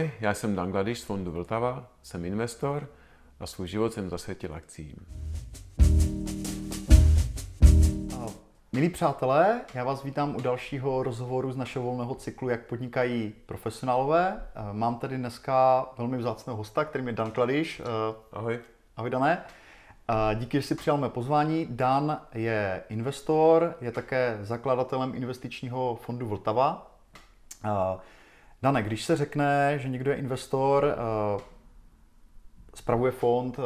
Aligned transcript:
Ahoj, 0.00 0.10
já 0.20 0.34
jsem 0.34 0.56
Dan 0.56 0.70
Gladiš 0.70 1.00
z 1.00 1.04
fondu 1.04 1.32
Vltava, 1.32 1.86
jsem 2.02 2.24
investor 2.24 2.88
a 3.40 3.46
svůj 3.46 3.68
život 3.68 3.92
jsem 3.92 4.10
zasvětil 4.10 4.54
akcím. 4.54 4.96
Milí 8.72 8.88
přátelé, 8.88 9.60
já 9.74 9.84
vás 9.84 10.04
vítám 10.04 10.36
u 10.36 10.40
dalšího 10.40 11.02
rozhovoru 11.02 11.52
z 11.52 11.56
našeho 11.56 11.84
volného 11.84 12.14
cyklu 12.14 12.48
Jak 12.48 12.66
podnikají 12.66 13.32
profesionálové. 13.46 14.42
Mám 14.72 14.98
tady 14.98 15.16
dneska 15.16 15.86
velmi 15.98 16.18
vzácného 16.18 16.56
hosta, 16.56 16.84
kterým 16.84 17.06
je 17.06 17.12
Dan 17.12 17.30
Kladiš. 17.30 17.82
Ahoj. 18.32 18.60
Ahoj 18.96 19.10
Dané. 19.10 19.44
Díky, 20.34 20.60
že 20.60 20.66
jsi 20.66 20.74
přijal 20.74 20.98
mé 20.98 21.08
pozvání. 21.08 21.66
Dan 21.70 22.20
je 22.34 22.82
investor, 22.88 23.74
je 23.80 23.92
také 23.92 24.38
zakladatelem 24.42 25.14
investičního 25.14 25.98
fondu 26.02 26.28
Vltava. 26.28 26.90
Dane, 28.62 28.82
když 28.82 29.04
se 29.04 29.16
řekne, 29.16 29.78
že 29.78 29.88
někdo 29.88 30.10
je 30.10 30.16
investor, 30.16 30.94
eh, 30.94 31.40
spravuje 32.74 33.12
fond, 33.12 33.58
eh, 33.58 33.62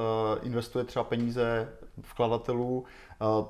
investuje 0.46 0.84
třeba 0.84 1.04
peníze 1.04 1.68
vkladatelů, 2.02 2.84
eh, 3.12 3.46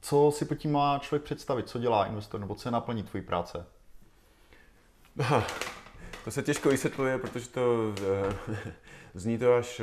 co 0.00 0.30
si 0.34 0.44
pod 0.44 0.54
tím 0.54 0.72
má 0.72 0.98
člověk 0.98 1.22
představit? 1.22 1.68
Co 1.68 1.78
dělá 1.78 2.06
investor 2.06 2.40
nebo 2.40 2.54
co 2.54 2.68
je 2.68 2.72
naplní 2.72 3.02
tvojí 3.02 3.24
práce? 3.24 3.66
To 6.24 6.30
se 6.30 6.42
těžko 6.42 6.68
vysvětluje, 6.68 7.18
protože 7.18 7.48
to 7.48 7.94
zní 9.14 9.38
to 9.38 9.54
až 9.54 9.82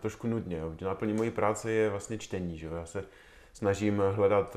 trošku 0.00 0.26
nudně. 0.26 0.62
Naplní 0.80 1.12
mojí 1.12 1.30
práce 1.30 1.70
je 1.70 1.90
vlastně 1.90 2.18
čtení. 2.18 2.58
Že? 2.58 2.66
Já 2.66 2.86
se 2.86 3.04
snažím 3.52 4.02
hledat 4.14 4.56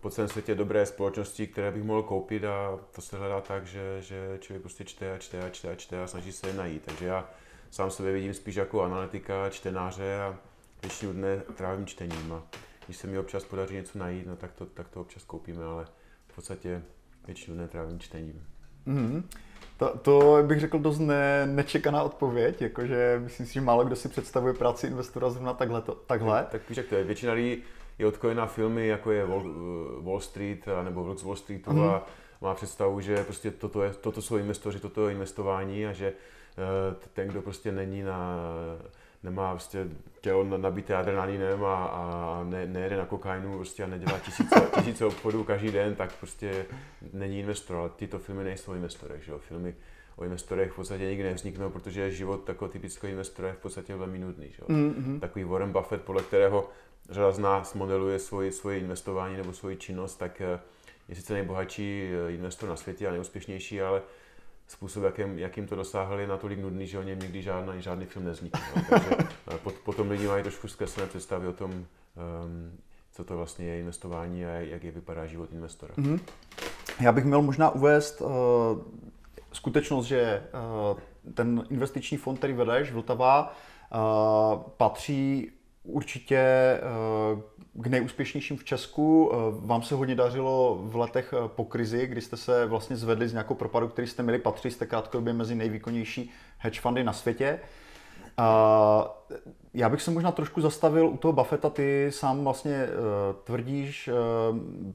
po 0.00 0.10
celém 0.10 0.28
světě 0.28 0.54
dobré 0.54 0.86
společnosti, 0.86 1.46
které 1.46 1.70
bych 1.70 1.82
mohl 1.82 2.02
koupit 2.02 2.44
a 2.44 2.78
to 2.92 3.02
se 3.02 3.18
hledá 3.18 3.40
tak, 3.40 3.66
že, 3.66 3.96
že 4.00 4.38
člověk 4.40 4.62
prostě 4.62 4.84
čte 4.84 5.12
a 5.12 5.18
čte 5.18 5.42
a 5.42 5.50
čte 5.50 5.70
a 5.70 5.74
čte 5.74 6.02
a 6.02 6.06
snaží 6.06 6.32
se 6.32 6.46
je 6.46 6.54
najít. 6.54 6.82
Takže 6.84 7.06
já 7.06 7.28
sám 7.70 7.90
sebe 7.90 8.12
vidím 8.12 8.34
spíš 8.34 8.54
jako 8.54 8.82
analytika, 8.82 9.50
čtenáře 9.50 10.20
a 10.20 10.36
většinu 10.82 11.12
dne 11.12 11.42
trávím 11.54 11.86
čtením. 11.86 12.32
A 12.32 12.42
když 12.86 12.96
se 12.96 13.06
mi 13.06 13.18
občas 13.18 13.44
podaří 13.44 13.74
něco 13.74 13.98
najít, 13.98 14.26
no 14.26 14.36
tak 14.36 14.52
to, 14.52 14.66
tak 14.66 14.88
to 14.88 15.00
občas 15.00 15.24
koupíme, 15.24 15.64
ale 15.64 15.86
v 16.28 16.34
podstatě 16.34 16.82
většinu 17.26 17.56
dne 17.56 17.68
trávím 17.68 18.00
čtením. 18.00 18.46
Mm-hmm. 18.86 19.22
To, 19.76 19.98
to 19.98 20.38
bych 20.46 20.60
řekl 20.60 20.78
dost 20.78 20.98
ne, 20.98 21.46
nečekaná 21.46 22.02
odpověď, 22.02 22.62
jakože 22.62 23.20
myslím 23.24 23.46
si, 23.46 23.52
že 23.52 23.60
málo 23.60 23.84
kdo 23.84 23.96
si 23.96 24.08
představuje 24.08 24.54
práci 24.54 24.86
investora 24.86 25.30
zrovna 25.30 25.54
takhle. 25.54 25.82
To, 25.82 25.94
takhle. 25.94 26.40
Tak, 26.40 26.50
tak 26.50 26.68
víš, 26.68 26.78
jak 26.78 26.86
to 26.86 26.94
je. 26.94 27.04
Většina 27.04 27.32
lidí 27.32 27.62
je 27.98 28.06
odkojená 28.06 28.46
filmy, 28.46 28.86
jako 28.86 29.10
je 29.10 29.24
Wall, 29.24 29.54
Wall 30.00 30.20
Street 30.20 30.66
nebo 30.84 31.04
Vlk 31.04 31.18
z 31.18 31.22
Wall 31.22 31.36
Streetu 31.36 31.72
mm. 31.72 31.88
a 31.88 32.06
má 32.40 32.54
představu, 32.54 33.00
že 33.00 33.24
prostě 33.24 33.50
toto, 33.50 33.82
je, 33.82 33.94
toto 33.94 34.22
jsou 34.22 34.36
investoři, 34.36 34.80
toto 34.80 35.08
je 35.08 35.14
investování 35.14 35.86
a 35.86 35.92
že 35.92 36.06
eh, 36.06 37.08
ten, 37.12 37.28
kdo 37.28 37.42
prostě 37.42 37.72
není 37.72 38.02
na, 38.02 38.36
nemá 39.22 39.50
prostě 39.50 39.86
tělo 40.20 40.44
nabité 40.44 40.96
adrenalinem 40.96 41.64
a, 41.64 41.84
a 41.84 42.44
ne, 42.44 42.66
nejede 42.66 42.96
na 42.96 43.06
kokainu 43.06 43.56
prostě 43.56 43.84
a 43.84 43.86
nedělá 43.86 44.18
tisíce, 44.18 44.60
tisíce 44.74 45.04
obchodů 45.04 45.44
každý 45.44 45.70
den, 45.70 45.94
tak 45.94 46.12
prostě 46.12 46.66
není 47.12 47.40
investor, 47.40 47.76
ale 47.76 47.90
tyto 47.90 48.18
filmy 48.18 48.44
nejsou 48.44 48.74
investorech, 48.74 49.22
že 49.24 49.32
jo? 49.32 49.38
Filmy 49.38 49.74
o 50.18 50.24
investorech 50.24 50.72
v 50.72 50.76
podstatě 50.76 51.04
nikdy 51.04 51.24
nevzniknou, 51.24 51.70
protože 51.70 52.10
život 52.10 52.44
takového 52.44 52.72
typického 52.72 53.10
investora 53.10 53.48
je 53.48 53.54
v 53.54 53.58
podstatě 53.58 53.96
velmi 53.96 54.18
nudný. 54.18 54.50
Že? 54.50 54.62
Mm-hmm. 54.62 55.20
Takový 55.20 55.44
Warren 55.44 55.72
Buffett, 55.72 56.04
podle 56.04 56.22
kterého 56.22 56.68
řada 57.10 57.32
z 57.32 57.38
nás 57.38 57.74
modeluje 57.74 58.18
svoji, 58.18 58.52
svoje 58.52 58.78
investování 58.78 59.36
nebo 59.36 59.52
svoji 59.52 59.76
činnost, 59.76 60.16
tak 60.16 60.40
eh, 60.40 60.60
je 61.08 61.14
sice 61.14 61.32
nejbohatší 61.32 62.10
eh, 62.28 62.32
investor 62.32 62.68
na 62.68 62.76
světě 62.76 63.08
a 63.08 63.10
nejúspěšnější, 63.10 63.80
ale 63.80 64.02
způsob, 64.68 65.04
jakým, 65.04 65.38
jakým 65.38 65.66
to 65.66 65.76
dosáhli, 65.76 66.22
je 66.22 66.28
natolik 66.28 66.58
nudný, 66.58 66.86
že 66.86 66.98
o 66.98 67.02
něm 67.02 67.18
nikdy 67.18 67.42
žádný, 67.42 67.82
žádný 67.82 68.06
film 68.06 68.24
nevznikne. 68.24 68.60
No. 68.76 68.82
Takže 68.90 69.10
pot, 69.62 69.74
potom 69.74 70.10
lidi 70.10 70.26
mají 70.26 70.42
trošku 70.42 70.68
zkreslené 70.68 71.08
představy 71.08 71.46
o 71.46 71.52
tom, 71.52 71.70
um, 71.72 71.86
co 73.12 73.24
to 73.24 73.36
vlastně 73.36 73.66
je 73.66 73.80
investování 73.80 74.46
a 74.46 74.50
jak 74.50 74.84
je 74.84 74.90
vypadá 74.92 75.26
život 75.26 75.52
investora. 75.52 75.94
Mm-hmm. 75.94 76.20
Já 77.00 77.12
bych 77.12 77.24
měl 77.24 77.42
možná 77.42 77.70
uvést 77.70 78.20
uh, 78.20 78.28
skutečnost, 79.58 80.06
že 80.06 80.42
uh, 80.92 80.98
ten 81.34 81.64
investiční 81.70 82.16
fond, 82.16 82.36
který 82.36 82.52
vedeš, 82.52 82.92
Vltava, 82.92 83.56
uh, 83.94 84.62
patří 84.76 85.52
určitě 85.88 86.38
eh, 86.38 86.80
k 87.74 87.86
nejúspěšnějším 87.86 88.56
v 88.56 88.64
Česku. 88.64 89.30
Eh, 89.32 89.36
vám 89.66 89.82
se 89.82 89.94
hodně 89.94 90.14
dařilo 90.14 90.78
v 90.82 90.96
letech 90.96 91.34
eh, 91.36 91.48
po 91.48 91.64
krizi, 91.64 92.06
kdy 92.06 92.20
jste 92.20 92.36
se 92.36 92.66
vlastně 92.66 92.96
zvedli 92.96 93.28
z 93.28 93.32
nějakou 93.32 93.54
propadu, 93.54 93.88
který 93.88 94.08
jste 94.08 94.22
měli, 94.22 94.38
patří 94.38 94.70
jste 94.70 94.86
krátkodobě 94.86 95.32
mezi 95.32 95.54
nejvýkonnější 95.54 96.30
hedge 96.58 96.80
fundy 96.80 97.04
na 97.04 97.12
světě. 97.12 97.60
Já 99.74 99.88
bych 99.88 100.02
se 100.02 100.10
možná 100.10 100.32
trošku 100.32 100.60
zastavil 100.60 101.06
u 101.08 101.16
toho 101.16 101.32
Buffetta. 101.32 101.70
Ty 101.70 102.10
sám 102.12 102.44
vlastně 102.44 102.86
tvrdíš, 103.44 104.10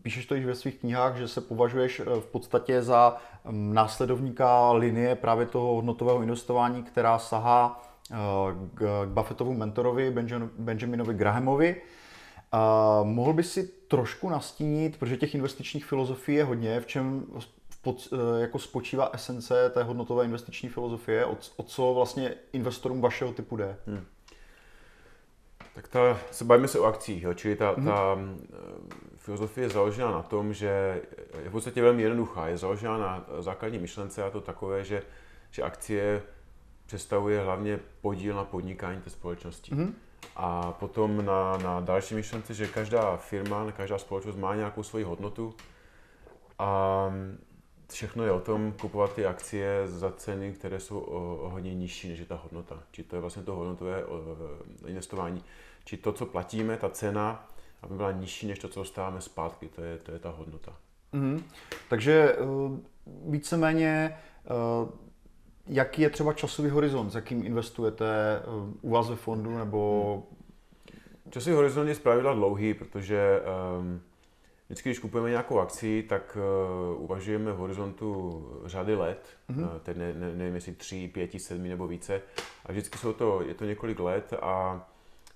píšeš 0.01 0.25
to 0.25 0.35
již 0.35 0.45
ve 0.45 0.55
svých 0.55 0.75
knihách, 0.75 1.17
že 1.17 1.27
se 1.27 1.41
považuješ 1.41 2.01
v 2.19 2.25
podstatě 2.25 2.81
za 2.81 3.17
mm, 3.45 3.73
následovníka 3.73 4.71
linie 4.71 5.15
právě 5.15 5.45
toho 5.45 5.75
hodnotového 5.75 6.21
investování, 6.21 6.83
která 6.83 7.19
sahá 7.19 7.81
k 8.73 9.05
Buffettovu 9.05 9.53
mentorovi 9.53 10.13
Benjaminovi 10.57 11.13
Grahamovi. 11.13 11.81
A 12.51 12.99
mohl 13.03 13.33
by 13.33 13.43
si 13.43 13.67
trošku 13.67 14.29
nastínit, 14.29 14.97
protože 14.97 15.17
těch 15.17 15.35
investičních 15.35 15.85
filozofií 15.85 16.37
je 16.37 16.43
hodně, 16.43 16.79
v 16.79 16.85
čem 16.85 17.25
pod, 17.81 18.07
jako 18.39 18.59
spočívá 18.59 19.09
esence 19.13 19.69
té 19.69 19.83
hodnotové 19.83 20.25
investiční 20.25 20.69
filozofie, 20.69 21.25
o 21.55 21.63
co 21.63 21.93
vlastně 21.93 22.33
investorům 22.53 23.01
vašeho 23.01 23.33
typu 23.33 23.55
jde? 23.55 23.77
Hmm. 23.87 24.05
Tak 25.75 25.87
ta, 25.87 26.19
se 26.31 26.45
bavíme 26.45 26.67
se 26.67 26.79
o 26.79 26.83
akcích, 26.83 27.23
jo? 27.23 27.33
čili 27.33 27.55
ta, 27.55 27.71
hmm. 27.71 27.85
ta 27.85 28.17
filozofie 29.17 29.65
je 29.65 29.69
založena 29.69 30.11
na 30.11 30.21
tom, 30.21 30.53
že 30.53 31.01
je 31.43 31.49
v 31.49 31.51
podstatě 31.51 31.81
velmi 31.81 32.01
jednoduchá. 32.01 32.47
Je 32.47 32.57
založena 32.57 32.97
na 32.97 33.25
základní 33.39 33.79
myšlence 33.79 34.23
a 34.23 34.29
to 34.29 34.41
takové, 34.41 34.83
že, 34.83 35.03
že 35.51 35.63
akcie 35.63 36.21
představuje 36.85 37.41
hlavně 37.41 37.79
podíl 38.01 38.35
na 38.35 38.43
podnikání 38.43 39.01
té 39.01 39.09
společnosti. 39.09 39.71
Mm-hmm. 39.75 39.93
A 40.35 40.71
potom 40.71 41.25
na, 41.25 41.57
na 41.57 41.79
další 41.79 42.15
myšlence, 42.15 42.53
že 42.53 42.67
každá 42.67 43.17
firma, 43.17 43.71
každá 43.71 43.97
společnost 43.97 44.35
má 44.35 44.55
nějakou 44.55 44.83
svoji 44.83 45.03
hodnotu 45.03 45.55
a 46.59 47.11
všechno 47.93 48.23
je 48.23 48.31
o 48.31 48.39
tom 48.39 48.73
kupovat 48.81 49.13
ty 49.13 49.25
akcie 49.25 49.87
za 49.87 50.11
ceny, 50.11 50.53
které 50.53 50.79
jsou 50.79 50.99
o, 50.99 51.35
o 51.35 51.49
hodně 51.49 51.75
nižší 51.75 52.09
než 52.09 52.19
je 52.19 52.25
ta 52.25 52.39
hodnota. 52.43 52.83
Či 52.91 53.03
to 53.03 53.15
je 53.15 53.19
vlastně 53.19 53.43
to 53.43 53.55
hodnotové 53.55 54.03
investování. 54.87 55.43
Či 55.85 55.97
to, 55.97 56.13
co 56.13 56.25
platíme, 56.25 56.77
ta 56.77 56.89
cena, 56.89 57.47
aby 57.81 57.95
byla 57.95 58.11
nižší 58.11 58.47
než 58.47 58.59
to, 58.59 58.67
co 58.67 58.79
dostáváme 58.79 59.21
zpátky, 59.21 59.67
to 59.67 59.83
je, 59.83 59.97
to 59.97 60.11
je 60.11 60.19
ta 60.19 60.29
hodnota. 60.29 60.75
Mm-hmm. 61.13 61.43
Takže 61.89 62.33
uh, 62.33 62.79
víceméně 63.25 64.17
uh, 64.83 64.89
jaký 65.67 66.01
je 66.01 66.09
třeba 66.09 66.33
časový 66.33 66.69
horizont, 66.69 67.09
s 67.09 67.15
jakým 67.15 67.45
investujete 67.45 68.05
eh, 68.05 68.41
u 68.81 68.89
vás 68.89 69.09
ve 69.09 69.15
fondu, 69.15 69.57
nebo... 69.57 70.13
Hmm. 70.13 71.31
Časový 71.31 71.55
horizont 71.55 71.87
je 71.87 71.95
zpravidla 71.95 72.33
dlouhý, 72.33 72.73
protože 72.73 73.41
um, 73.79 74.01
vždycky, 74.73 74.89
když 74.89 74.99
kupujeme 74.99 75.29
nějakou 75.29 75.59
akci, 75.59 76.03
tak 76.09 76.37
uh, 76.95 77.03
uvažujeme 77.03 77.51
v 77.51 77.57
horizontu 77.57 78.61
řady 78.65 78.95
let, 78.95 79.27
mm-hmm. 79.49 79.63
uh, 79.63 79.79
teď 79.79 79.97
ne, 79.97 80.13
ne, 80.13 80.35
nevím 80.35 80.55
jestli 80.55 80.73
tři, 80.73 81.07
pěti, 81.13 81.39
sedmi 81.39 81.69
nebo 81.69 81.87
více, 81.87 82.21
a 82.65 82.71
vždycky 82.71 82.97
jsou 82.97 83.13
to, 83.13 83.41
je 83.41 83.53
to 83.53 83.65
několik 83.65 83.99
let 83.99 84.33
a 84.41 84.85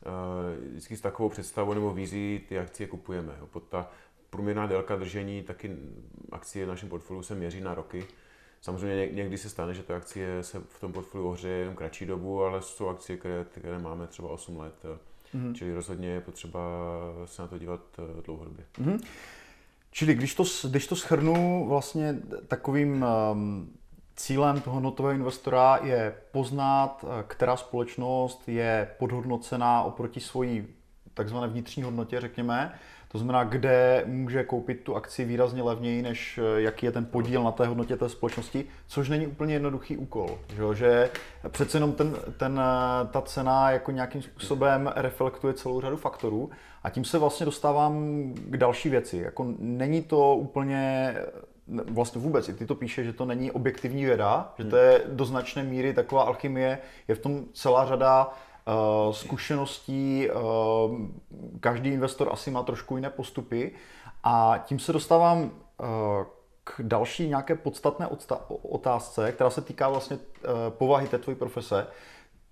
uh, 0.06 0.70
vždycky 0.72 0.98
s 0.98 1.02
takovou 1.02 1.30
představou 1.30 1.74
nebo 1.74 1.94
vizí 1.94 2.46
ty 2.50 2.60
akcie 2.60 2.88
kupujeme. 2.88 3.34
Pod 3.52 3.64
ta 3.64 3.90
průměrná 4.30 4.66
délka 4.66 4.96
držení 4.96 5.44
taky 5.44 5.78
akcie 6.32 6.66
v 6.66 6.70
našem 6.70 6.90
portfoliu 6.90 7.24
se 7.24 7.36
měří 7.36 7.62
na 7.62 7.76
roky, 7.76 8.08
Samozřejmě 8.62 9.08
někdy 9.08 9.38
se 9.38 9.50
stane, 9.50 9.74
že 9.74 9.84
ta 9.84 9.96
akcie 9.96 10.44
se 10.44 10.60
v 10.60 10.80
tom 10.80 10.94
portfoliu 10.94 11.30
ohřeje 11.30 11.58
jenom 11.58 11.76
kratší 11.76 12.06
dobu, 12.06 12.44
ale 12.44 12.62
jsou 12.62 12.88
akcie, 12.88 13.18
které, 13.18 13.46
které 13.52 13.80
máme 13.80 14.08
třeba 14.08 14.30
8 14.30 14.58
let. 14.58 14.86
Mm-hmm. 15.36 15.54
Čili 15.54 15.74
rozhodně 15.74 16.08
je 16.08 16.22
potřeba 16.22 16.60
se 17.26 17.42
na 17.42 17.48
to 17.48 17.58
dívat 17.58 17.82
eh, 18.00 18.22
dlouhodobě. 18.22 18.66
Mm-hmm. 18.82 19.00
Čili 19.92 20.16
když 20.16 20.36
to, 20.36 20.44
když 20.70 20.88
to 20.88 20.96
schrnu, 20.96 21.66
vlastně 21.68 22.16
takovým 22.48 23.06
um, 23.32 23.74
cílem 24.16 24.62
toho 24.62 24.80
notového 24.80 25.16
investora 25.16 25.80
je 25.84 26.16
poznat, 26.32 27.06
eh, 27.08 27.24
která 27.28 27.58
společnost 27.58 28.50
je 28.50 28.92
podhodnocená 29.00 29.84
oproti 29.84 30.20
svojí 30.20 30.68
takzvané 31.14 31.48
vnitřní 31.48 31.84
hodnotě, 31.84 32.22
řekněme, 32.22 32.80
to 33.08 33.18
znamená, 33.18 33.44
kde 33.44 34.04
může 34.06 34.44
koupit 34.44 34.82
tu 34.84 34.96
akci 34.96 35.26
výrazně 35.26 35.64
levněji, 35.64 36.02
než 36.02 36.38
eh, 36.38 36.62
jaký 36.62 36.86
je 36.86 36.92
ten 36.92 37.06
podíl 37.06 37.44
na 37.44 37.52
té 37.52 37.68
hodnotě 37.68 37.98
té 37.98 38.10
společnosti, 38.10 38.66
což 38.88 39.10
není 39.10 39.28
úplně 39.28 39.54
jednoduchý 39.54 39.98
úkol. 39.98 40.40
Že, 40.56 40.76
že 40.76 41.10
přece 41.50 41.78
jenom 41.78 41.92
ten, 41.92 42.16
ten, 42.38 42.60
eh, 42.60 43.08
ta 43.12 43.22
cena 43.22 43.72
jako 43.72 43.92
nějakým 43.92 44.22
způsobem 44.22 44.92
reflektuje 44.96 45.54
celou 45.54 45.82
řadu 45.82 45.98
faktorů 45.98 46.50
a 46.84 46.90
tím 46.90 47.06
se 47.06 47.18
vlastně 47.18 47.46
dostávám 47.46 47.94
k 48.36 48.58
další 48.58 48.90
věci. 48.90 49.18
Jako 49.18 49.54
není 49.60 50.02
to 50.02 50.36
úplně 50.36 51.16
vlastně 51.68 52.22
vůbec, 52.22 52.50
i 52.50 52.54
ty 52.54 52.66
to 52.66 52.76
píše, 52.76 53.04
že 53.04 53.14
to 53.14 53.26
není 53.26 53.52
objektivní 53.52 54.06
věda, 54.06 54.54
že 54.58 54.64
to 54.64 54.76
je 54.76 55.02
do 55.08 55.26
značné 55.26 55.64
míry 55.64 55.94
taková 55.94 56.24
alchymie, 56.24 56.78
je 57.08 57.16
v 57.16 57.20
tom 57.20 57.46
celá 57.54 57.86
řada 57.86 58.34
zkušeností, 59.12 60.30
uh, 60.30 60.42
každý 61.60 61.90
investor 61.90 62.30
asi 62.32 62.52
má 62.52 62.64
trošku 62.64 62.96
jiné 62.96 63.10
postupy 63.10 63.72
a 64.24 64.64
tím 64.66 64.80
se 64.80 64.94
dostávám 64.94 65.42
uh, 65.42 65.50
k 66.64 66.82
další 66.84 67.28
nějaké 67.28 67.56
podstatné 67.56 68.08
otázce, 68.62 69.32
která 69.32 69.50
se 69.50 69.62
týká 69.62 69.90
vlastně 69.90 70.20
povahy 70.70 71.08
té 71.08 71.18
tvojí 71.18 71.38
profese. 71.38 71.88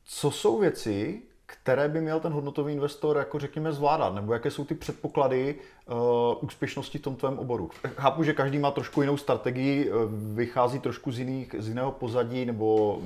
Co 0.03 0.31
jsou 0.31 0.59
věci, 0.59 1.21
které 1.45 1.89
by 1.89 2.01
měl 2.01 2.19
ten 2.19 2.33
hodnotový 2.33 2.73
investor, 2.73 3.17
jako 3.17 3.39
řekněme, 3.39 3.73
zvládat? 3.73 4.15
Nebo 4.15 4.33
jaké 4.33 4.51
jsou 4.51 4.65
ty 4.65 4.75
předpoklady 4.75 5.55
uh, 5.87 5.95
úspěšnosti 6.41 6.97
v 6.97 7.01
tom 7.01 7.15
tvém 7.15 7.39
oboru? 7.39 7.69
Chápu, 7.95 8.23
že 8.23 8.33
každý 8.33 8.59
má 8.59 8.71
trošku 8.71 9.01
jinou 9.01 9.17
strategii, 9.17 9.91
uh, 9.91 9.95
vychází 10.35 10.79
trošku 10.79 11.11
z, 11.11 11.19
jiných, 11.19 11.55
z 11.57 11.67
jiného 11.67 11.91
pozadí 11.91 12.45
nebo 12.45 12.99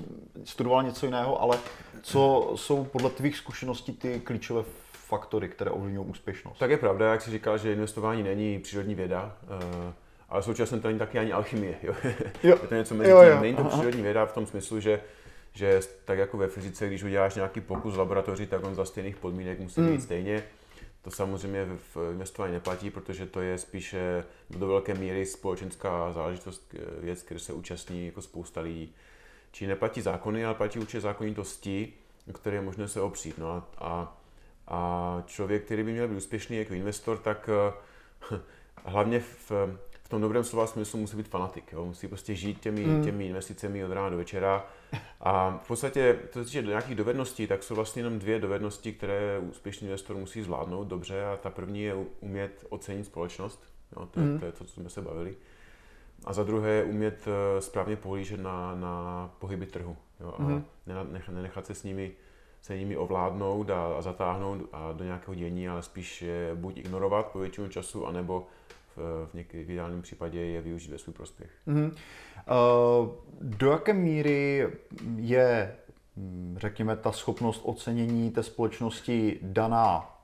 studoval 0.43 0.83
něco 0.83 1.05
jiného, 1.05 1.41
ale 1.41 1.57
co 2.01 2.51
jsou 2.55 2.83
podle 2.83 3.09
tvých 3.09 3.37
zkušeností 3.37 3.93
ty 3.93 4.19
klíčové 4.19 4.63
faktory, 4.93 5.49
které 5.49 5.71
ovlivňují 5.71 6.07
úspěšnost? 6.07 6.57
Tak 6.57 6.71
je 6.71 6.77
pravda, 6.77 7.11
jak 7.11 7.21
jsi 7.21 7.31
říkal, 7.31 7.57
že 7.57 7.73
investování 7.73 8.23
není 8.23 8.59
přírodní 8.59 8.95
věda, 8.95 9.35
uh, 9.43 9.93
ale 10.29 10.43
současně 10.43 10.79
to 10.79 10.87
není 10.87 10.99
taky 10.99 11.19
ani 11.19 11.31
alchymie. 11.31 11.75
Jo? 11.83 11.93
jo. 12.43 12.57
je 12.61 12.67
to 12.67 12.75
něco 12.75 12.95
mezi 12.95 13.11
tím. 13.11 13.41
Není 13.41 13.55
to 13.55 13.63
přírodní 13.63 14.01
věda 14.01 14.25
v 14.25 14.33
tom 14.33 14.45
smyslu, 14.45 14.79
že 14.79 15.01
že 15.53 15.79
tak 16.05 16.17
jako 16.17 16.37
ve 16.37 16.47
fyzice, 16.47 16.87
když 16.87 17.03
uděláš 17.03 17.35
nějaký 17.35 17.61
pokus 17.61 17.93
v 17.93 17.99
laboratoři, 17.99 18.47
tak 18.47 18.63
on 18.63 18.75
za 18.75 18.85
stejných 18.85 19.17
podmínek 19.17 19.59
musí 19.59 19.81
být 19.81 19.91
mm. 19.91 20.01
stejně. 20.01 20.43
To 21.01 21.11
samozřejmě 21.11 21.67
v 21.93 22.11
investování 22.11 22.53
neplatí, 22.53 22.89
protože 22.89 23.25
to 23.25 23.41
je 23.41 23.57
spíše 23.57 24.23
do 24.49 24.67
velké 24.67 24.93
míry 24.93 25.25
společenská 25.25 26.13
záležitost, 26.13 26.75
věc, 26.99 27.23
které 27.23 27.39
se 27.39 27.53
účastní 27.53 28.05
jako 28.05 28.21
spousta 28.21 28.61
lidí. 28.61 28.95
Či 29.51 29.67
neplatí 29.67 30.01
zákony, 30.01 30.45
ale 30.45 30.55
platí 30.55 30.79
určitě 30.79 31.01
zákonitosti, 31.01 31.93
které 32.33 32.55
je 32.55 32.61
možné 32.61 32.87
se 32.87 33.01
opřít. 33.01 33.37
No 33.37 33.51
a, 33.51 33.67
a, 33.77 34.17
a 34.67 35.23
člověk, 35.25 35.65
který 35.65 35.83
by 35.83 35.91
měl 35.91 36.07
být 36.07 36.15
úspěšný 36.15 36.57
jako 36.57 36.73
investor, 36.73 37.17
tak 37.17 37.49
eh, 37.49 38.35
hlavně 38.85 39.19
v, 39.19 39.51
v 40.09 40.11
tom 40.11 40.21
dobrém 40.21 40.43
slova 40.43 40.67
smyslu 40.67 40.99
musí 40.99 41.17
být 41.17 41.27
fanatik. 41.27 41.73
Jo? 41.73 41.85
Musí 41.85 42.07
prostě 42.07 42.35
žít 42.35 42.59
těmi, 42.59 42.85
mm. 42.85 43.03
těmi 43.03 43.27
investicemi 43.27 43.85
od 43.85 43.91
rána 43.91 44.09
do 44.09 44.17
večera 44.17 44.65
a 45.21 45.59
v 45.63 45.67
podstatě, 45.67 46.19
to 46.33 46.39
se 46.39 46.45
týče 46.45 46.61
do 46.61 46.69
nějakých 46.69 46.95
dovedností, 46.95 47.47
tak 47.47 47.63
jsou 47.63 47.75
vlastně 47.75 47.99
jenom 47.99 48.19
dvě 48.19 48.39
dovednosti, 48.39 48.93
které 48.93 49.39
úspěšný 49.39 49.87
investor 49.87 50.15
musí 50.15 50.41
zvládnout 50.41 50.87
dobře. 50.87 51.25
A 51.25 51.37
ta 51.37 51.49
první 51.49 51.81
je 51.81 51.95
umět 52.19 52.65
ocenit 52.69 53.05
společnost. 53.05 53.63
Jo, 53.95 54.05
to, 54.05 54.19
mm. 54.19 54.39
to 54.39 54.45
je 54.45 54.51
to, 54.51 54.63
co 54.63 54.73
jsme 54.73 54.89
se 54.89 55.01
bavili. 55.01 55.35
A 56.25 56.33
za 56.33 56.43
druhé 56.43 56.69
je 56.69 56.83
umět 56.83 57.27
eh, 57.27 57.61
správně 57.61 57.95
pohlížet 57.95 58.39
na, 58.39 58.75
na 58.75 59.29
pohyby 59.39 59.65
trhu. 59.65 59.97
Jo, 60.19 60.33
a 60.37 60.41
mm. 60.41 60.65
nenechat 61.29 61.65
se 61.65 61.75
s 61.75 61.83
nimi 61.83 62.11
se 62.61 62.77
nimi 62.77 62.97
ovládnout 62.97 63.69
a, 63.69 63.97
a 63.97 64.01
zatáhnout 64.01 64.61
a 64.71 64.91
do 64.91 65.03
nějakého 65.03 65.35
dění, 65.35 65.69
ale 65.69 65.81
spíš 65.81 66.21
je 66.21 66.51
buď 66.55 66.77
ignorovat 66.77 67.25
po 67.25 67.39
většinu 67.39 67.67
času, 67.67 68.07
anebo 68.07 68.47
v, 68.95 69.27
v, 69.31 69.33
něk- 69.33 69.65
v 69.65 69.71
ideálním 69.71 70.01
případě 70.01 70.39
je 70.39 70.61
využít 70.61 70.91
ve 70.91 70.97
svůj 70.97 71.13
prospěch. 71.13 71.49
Mm-hmm. 71.67 71.91
Uh, 71.91 73.09
do 73.41 73.71
jaké 73.71 73.93
míry 73.93 74.67
je, 75.15 75.75
hm, 76.17 76.55
řekněme, 76.59 76.95
ta 76.95 77.11
schopnost 77.11 77.61
ocenění 77.65 78.31
té 78.31 78.43
společnosti 78.43 79.39
daná, 79.41 80.15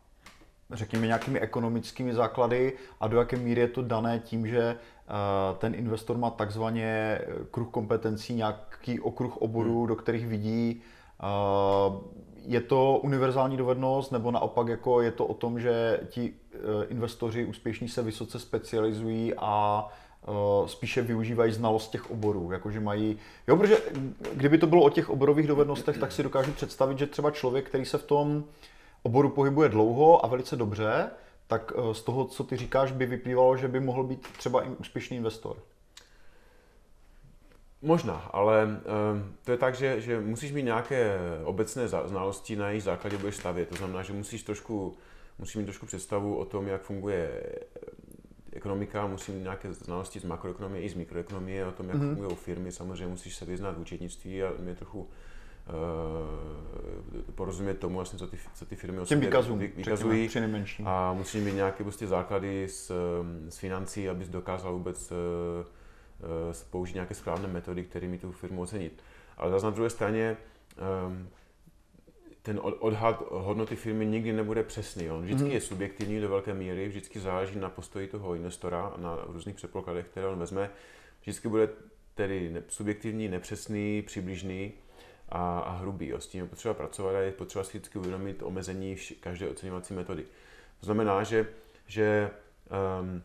řekněme, 0.72 1.08
nějakými 1.08 1.40
ekonomickými 1.40 2.14
základy 2.14 2.74
a 3.00 3.08
do 3.08 3.20
jaké 3.20 3.38
míry 3.38 3.62
je 3.62 3.68
to 3.68 3.82
dané 3.82 4.20
tím, 4.20 4.48
že 4.48 4.76
uh, 4.76 5.58
ten 5.58 5.76
investor 5.76 6.18
má 6.18 6.30
takzvaně 6.30 7.20
kruh 7.52 7.68
kompetencí, 7.70 8.36
nějaký 8.36 9.00
okruh 9.00 9.38
oborů, 9.38 9.80
hmm. 9.80 9.88
do 9.88 9.96
kterých 9.96 10.28
vidí 10.28 10.82
uh, 11.24 12.02
je 12.48 12.62
to 12.62 13.00
univerzální 13.04 13.58
dovednost, 13.58 14.12
nebo 14.12 14.32
naopak 14.32 14.68
jako 14.68 15.02
je 15.02 15.12
to 15.12 15.26
o 15.26 15.34
tom, 15.34 15.60
že 15.60 16.00
ti 16.10 16.34
eh, 16.54 16.58
investoři 16.90 17.46
úspěšní 17.46 17.90
se 17.90 18.04
vysoce 18.04 18.40
specializují 18.40 19.34
a 19.38 19.88
eh, 19.88 20.68
spíše 20.68 21.02
využívají 21.02 21.52
znalost 21.52 21.92
těch 21.92 22.12
oborů, 22.12 22.52
jakože 22.52 22.80
mají, 22.80 23.18
jo, 23.48 23.58
protože 23.58 23.78
kdyby 24.34 24.58
to 24.58 24.68
bylo 24.68 24.84
o 24.84 24.90
těch 24.90 25.10
oborových 25.10 25.48
dovednostech, 25.48 25.98
tak 25.98 26.12
si 26.12 26.24
dokážu 26.24 26.52
představit, 26.52 27.00
že 27.00 27.08
třeba 27.08 27.32
člověk, 27.32 27.70
který 27.70 27.86
se 27.86 27.98
v 27.98 28.04
tom 28.04 28.44
oboru 29.04 29.30
pohybuje 29.30 29.70
dlouho 29.70 30.26
a 30.26 30.28
velice 30.28 30.56
dobře, 30.56 31.10
tak 31.48 31.74
eh, 31.76 31.94
z 31.94 32.02
toho, 32.02 32.26
co 32.26 32.44
ty 32.44 32.58
říkáš, 32.58 32.92
by 32.92 33.06
vyplývalo, 33.06 33.58
že 33.58 33.68
by 33.68 33.80
mohl 33.80 34.04
být 34.04 34.28
třeba 34.38 34.64
i 34.64 34.70
úspěšný 34.70 35.18
investor. 35.18 35.58
Možná, 37.86 38.14
ale 38.14 38.66
uh, 38.66 38.72
to 39.44 39.52
je 39.52 39.58
tak, 39.58 39.76
že, 39.76 40.02
že 40.02 40.20
musíš 40.20 40.52
mít 40.52 40.64
nějaké 40.64 41.18
obecné 41.44 41.88
znalosti, 41.88 42.56
na 42.56 42.68
jejich 42.70 42.84
základě 42.84 43.18
budeš 43.18 43.36
stavět. 43.36 43.70
To 43.70 43.76
znamená, 43.76 44.04
že 44.04 44.14
musíš 44.14 44.44
trošku, 44.44 44.98
musíš 45.40 45.56
mít 45.56 45.66
trošku 45.66 45.86
představu 45.86 46.36
o 46.36 46.46
tom, 46.46 46.68
jak 46.68 46.82
funguje 46.82 47.44
ekonomika, 48.54 49.08
musí 49.08 49.32
mít 49.32 49.42
nějaké 49.42 49.74
znalosti 49.74 50.20
z 50.20 50.24
makroekonomie 50.24 50.84
i 50.84 50.90
z 50.90 50.94
mikroekonomie, 50.94 51.66
o 51.66 51.72
tom, 51.72 51.90
jak 51.90 51.98
mm-hmm. 51.98 52.16
fungují 52.16 52.36
firmy. 52.36 52.72
Samozřejmě 52.72 53.08
musíš 53.08 53.36
se 53.36 53.46
vyznat 53.46 53.78
v 53.78 53.82
účetnictví 53.82 54.44
a 54.44 54.54
mě 54.60 54.76
trochu 54.76 55.00
uh, 55.00 55.08
porozumět 57.36 57.74
tomu, 57.74 57.96
vlastně, 57.96 58.20
co, 58.20 58.28
ty, 58.28 58.38
co 58.56 58.66
ty 58.66 58.76
firmy 58.76 59.06
Těm 59.06 59.20
vykazům, 59.20 59.60
vykazují. 59.60 60.30
A 60.86 61.14
musíš 61.14 61.44
mít 61.44 61.56
nějaké 61.56 61.84
prostě 61.84 62.08
základy 62.08 62.68
z, 62.70 62.92
z 63.50 63.58
financí, 63.58 64.10
abys 64.10 64.30
dokázal 64.30 64.74
vůbec 64.74 65.12
uh, 65.12 65.18
Eh, 65.18 65.66
použít 66.70 66.94
nějaké 66.94 67.14
správné 67.14 67.48
metody, 67.48 67.84
kterými 67.84 68.18
tu 68.18 68.32
firmu 68.32 68.62
ocenit. 68.62 69.04
Ale 69.38 69.52
zase 69.52 69.66
na 69.66 69.72
druhé 69.72 69.90
straně 69.90 70.38
ehm, 70.78 71.30
ten 72.42 72.60
odhad 72.64 73.24
hodnoty 73.32 73.76
firmy 73.76 74.06
nikdy 74.06 74.34
nebude 74.34 74.64
přesný. 74.64 75.12
On 75.12 75.22
vždycky 75.22 75.48
mm-hmm. 75.48 75.54
je 75.54 75.62
subjektivní 75.62 76.22
do 76.22 76.30
velké 76.30 76.54
míry, 76.54 76.88
vždycky 76.88 77.20
záleží 77.20 77.60
na 77.60 77.70
postoji 77.70 78.08
toho 78.08 78.36
investora, 78.36 78.94
na 78.98 79.20
různých 79.28 79.56
předpokladech, 79.56 80.06
které 80.06 80.28
on 80.28 80.40
vezme. 80.40 80.70
Vždycky 81.22 81.48
bude 81.48 81.70
tedy 82.16 82.64
subjektivní, 82.68 83.28
nepřesný, 83.28 84.02
přibližný 84.02 84.74
a, 85.30 85.60
a 85.60 85.72
hrubý. 85.72 86.08
Jo. 86.08 86.20
S 86.20 86.28
tím 86.28 86.42
je 86.42 86.48
potřeba 86.48 86.74
pracovat 86.74 87.16
a 87.16 87.20
je 87.20 87.32
potřeba 87.32 87.64
si 87.64 87.78
vždycky 87.78 88.00
uvědomit 88.00 88.44
omezení 88.44 88.96
každé 89.20 89.50
oceňovací 89.50 89.94
metody. 89.94 90.24
To 90.80 90.86
znamená, 90.86 91.24
že, 91.24 91.48
že 91.88 92.32
um, 93.02 93.24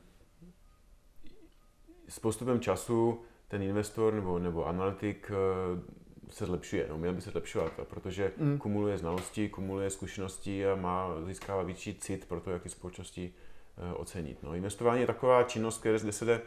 s 2.11 2.19
postupem 2.19 2.61
času 2.61 3.21
ten 3.49 3.63
investor 3.63 4.15
nebo, 4.15 4.39
nebo 4.39 4.67
analytik 4.67 5.31
eh, 5.31 6.01
se 6.33 6.47
zlepšuje, 6.47 6.87
no, 6.91 6.99
měl 6.99 7.13
by 7.13 7.21
se 7.21 7.31
zlepšovat, 7.31 7.73
protože 7.85 8.33
mm. 8.37 8.59
kumuluje 8.59 8.99
znalosti, 8.99 9.49
kumuluje 9.49 9.91
zkušenosti 9.91 10.67
a 10.67 10.75
má, 10.75 11.09
získává 11.27 11.63
větší 11.63 11.95
cit 11.95 12.25
pro 12.29 12.41
to, 12.41 12.51
jaké 12.51 12.69
společnosti 12.69 13.33
uh, 13.77 14.01
ocenit. 14.01 14.43
No, 14.43 14.55
investování 14.55 15.01
je 15.01 15.07
taková 15.07 15.43
činnost, 15.43 15.83
kde 15.83 16.13
se 16.13 16.25
jde 16.25 16.41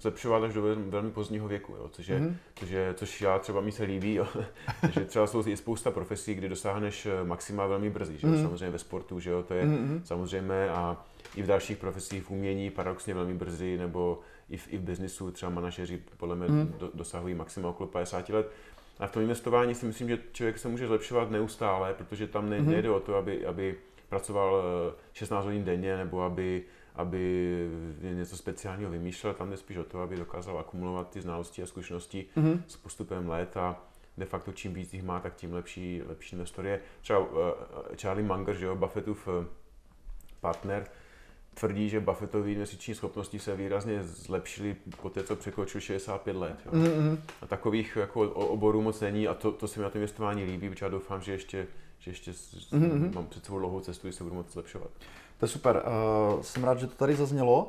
zlepšovat 0.00 0.42
až 0.42 0.54
do 0.54 0.62
velmi 0.76 1.10
pozdního 1.10 1.48
věku, 1.48 1.72
jo, 1.72 1.88
což, 1.92 2.06
je, 2.06 2.18
mm. 2.18 2.36
což, 2.54 2.70
je, 2.70 2.94
což 2.94 3.20
já 3.20 3.38
třeba 3.38 3.60
mi 3.60 3.72
se 3.72 3.84
líbí, 3.84 4.14
jo, 4.14 4.26
že 4.92 5.04
třeba 5.04 5.26
jsou 5.26 5.46
i 5.46 5.56
spousta 5.56 5.90
profesí, 5.90 6.34
kdy 6.34 6.48
dosáhneš 6.48 7.06
eh, 7.06 7.24
maxima 7.24 7.66
velmi 7.66 7.90
brzy, 7.90 8.18
že 8.18 8.26
jo, 8.26 8.32
mm. 8.32 8.42
samozřejmě 8.42 8.70
ve 8.70 8.78
sportu, 8.78 9.20
že 9.20 9.30
jo, 9.30 9.42
to 9.42 9.54
je 9.54 9.64
mm. 9.64 10.00
samozřejmě 10.04 10.70
a 10.70 11.04
i 11.36 11.42
v 11.42 11.46
dalších 11.46 11.76
profesích 11.76 12.22
v 12.22 12.30
umění 12.30 12.70
paradoxně 12.70 13.14
velmi 13.14 13.34
brzy, 13.34 13.76
nebo 13.78 14.20
i 14.50 14.56
v, 14.56 14.72
i 14.72 14.78
v 14.78 14.82
biznisu 14.82 15.30
třeba 15.30 15.50
manažeři 15.50 16.02
podle 16.16 16.36
mě 16.36 16.48
mm. 16.48 16.74
do, 16.78 16.90
dosahují 16.94 17.34
maxima 17.34 17.68
okolo 17.68 17.86
50 17.88 18.28
let. 18.28 18.50
A 18.98 19.06
v 19.06 19.12
tom 19.12 19.22
investování 19.22 19.74
si 19.74 19.86
myslím, 19.86 20.08
že 20.08 20.18
člověk 20.32 20.58
se 20.58 20.68
může 20.68 20.86
zlepšovat 20.86 21.30
neustále, 21.30 21.94
protože 21.94 22.26
tam 22.26 22.50
ne, 22.50 22.60
mm. 22.60 22.70
nejde 22.70 22.90
o 22.90 23.00
to, 23.00 23.14
aby, 23.14 23.46
aby 23.46 23.76
pracoval 24.08 24.62
16 25.12 25.42
eh, 25.42 25.46
hodin 25.46 25.64
denně 25.64 25.96
nebo 25.96 26.22
aby, 26.22 26.64
aby 26.94 27.68
něco 28.02 28.36
speciálního 28.36 28.90
vymýšlel, 28.90 29.34
tam 29.34 29.50
jde 29.50 29.56
spíš 29.56 29.76
o 29.76 29.84
to, 29.84 30.00
aby 30.00 30.16
dokázal 30.16 30.58
akumulovat 30.58 31.10
ty 31.10 31.20
znalosti 31.20 31.62
a 31.62 31.66
zkušenosti 31.66 32.26
mm. 32.36 32.62
s 32.66 32.76
postupem 32.76 33.28
let 33.28 33.56
a 33.56 33.84
de 34.18 34.26
facto 34.26 34.52
čím 34.52 34.74
víc 34.74 34.94
jich 34.94 35.02
má, 35.02 35.20
tak 35.20 35.34
tím 35.34 35.52
lepší, 35.52 36.02
lepší 36.06 36.36
investor 36.36 36.66
je. 36.66 36.80
Třeba 37.00 37.18
uh, 37.18 37.28
Charlie 37.96 38.28
Munger, 38.28 38.56
že 38.56 38.66
jo, 38.66 38.76
Buffettův 38.76 39.28
partner, 40.40 40.86
tvrdí, 41.60 41.88
že 41.88 42.00
Buffettovy 42.00 42.52
investiční 42.52 42.94
schopnosti 42.94 43.38
se 43.38 43.56
výrazně 43.56 44.04
zlepšily 44.04 44.76
po 45.02 45.10
té, 45.10 45.22
co 45.22 45.36
překročil 45.36 45.80
65 45.80 46.36
let. 46.36 46.56
Jo. 46.66 46.72
Mm-hmm. 46.72 47.18
A 47.42 47.46
takových 47.46 47.96
jako 47.96 48.30
oborů 48.30 48.82
moc 48.82 49.00
není 49.00 49.28
a 49.28 49.34
to, 49.34 49.52
to 49.52 49.68
se 49.68 49.80
mi 49.80 49.84
na 49.84 49.90
tom 49.90 50.00
investování 50.00 50.44
líbí, 50.44 50.70
protože 50.70 50.84
já 50.84 50.90
doufám, 50.90 51.20
že 51.20 51.32
ještě, 51.32 51.66
že 51.98 52.10
ještě 52.10 52.30
mm-hmm. 52.30 53.14
mám 53.14 53.26
před 53.26 53.44
sebou 53.44 53.58
dlouhou 53.58 53.80
cestu, 53.80 54.06
kdy 54.06 54.12
se 54.12 54.24
budu 54.24 54.36
moc 54.36 54.52
zlepšovat. 54.52 54.90
To 55.38 55.44
je 55.44 55.48
super. 55.48 55.82
Uh, 56.34 56.42
jsem 56.42 56.64
rád, 56.64 56.78
že 56.78 56.86
to 56.86 56.94
tady 56.94 57.16
zaznělo. 57.16 57.68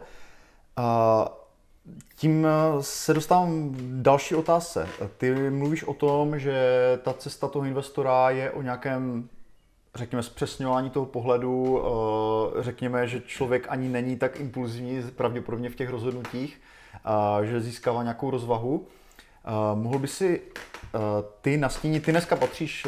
Uh, 0.80 1.28
tím 2.16 2.48
se 2.82 3.14
dostávám 3.14 3.76
další 4.02 4.36
otázce. 4.36 4.88
Ty 5.18 5.50
mluvíš 5.50 5.84
o 5.84 5.94
tom, 5.94 6.40
že 6.40 6.56
ta 7.04 7.14
cesta 7.14 7.48
toho 7.48 7.66
investora 7.66 8.30
je 8.30 8.52
o 8.52 8.62
nějakém 8.62 9.30
řekněme, 10.00 10.24
zpřesňování 10.24 10.90
toho 10.90 11.06
pohledu, 11.06 11.82
eh, 12.60 12.64
řekněme, 12.64 13.08
že 13.08 13.22
člověk 13.22 13.66
ani 13.70 13.90
není 13.90 14.18
tak 14.18 14.40
impulzivní 14.40 15.02
pravděpodobně 15.16 15.70
v 15.70 15.76
těch 15.76 15.90
rozhodnutích. 15.90 16.62
že 17.44 17.62
získává 17.62 18.04
nějakou 18.04 18.30
rozvahu. 18.30 18.88
Mohl 19.74 20.00
by 20.00 20.08
si 20.08 20.42
ty 21.42 21.58
nastínit, 21.58 22.06
ty 22.06 22.12
dneska 22.12 22.36
patříš, 22.36 22.88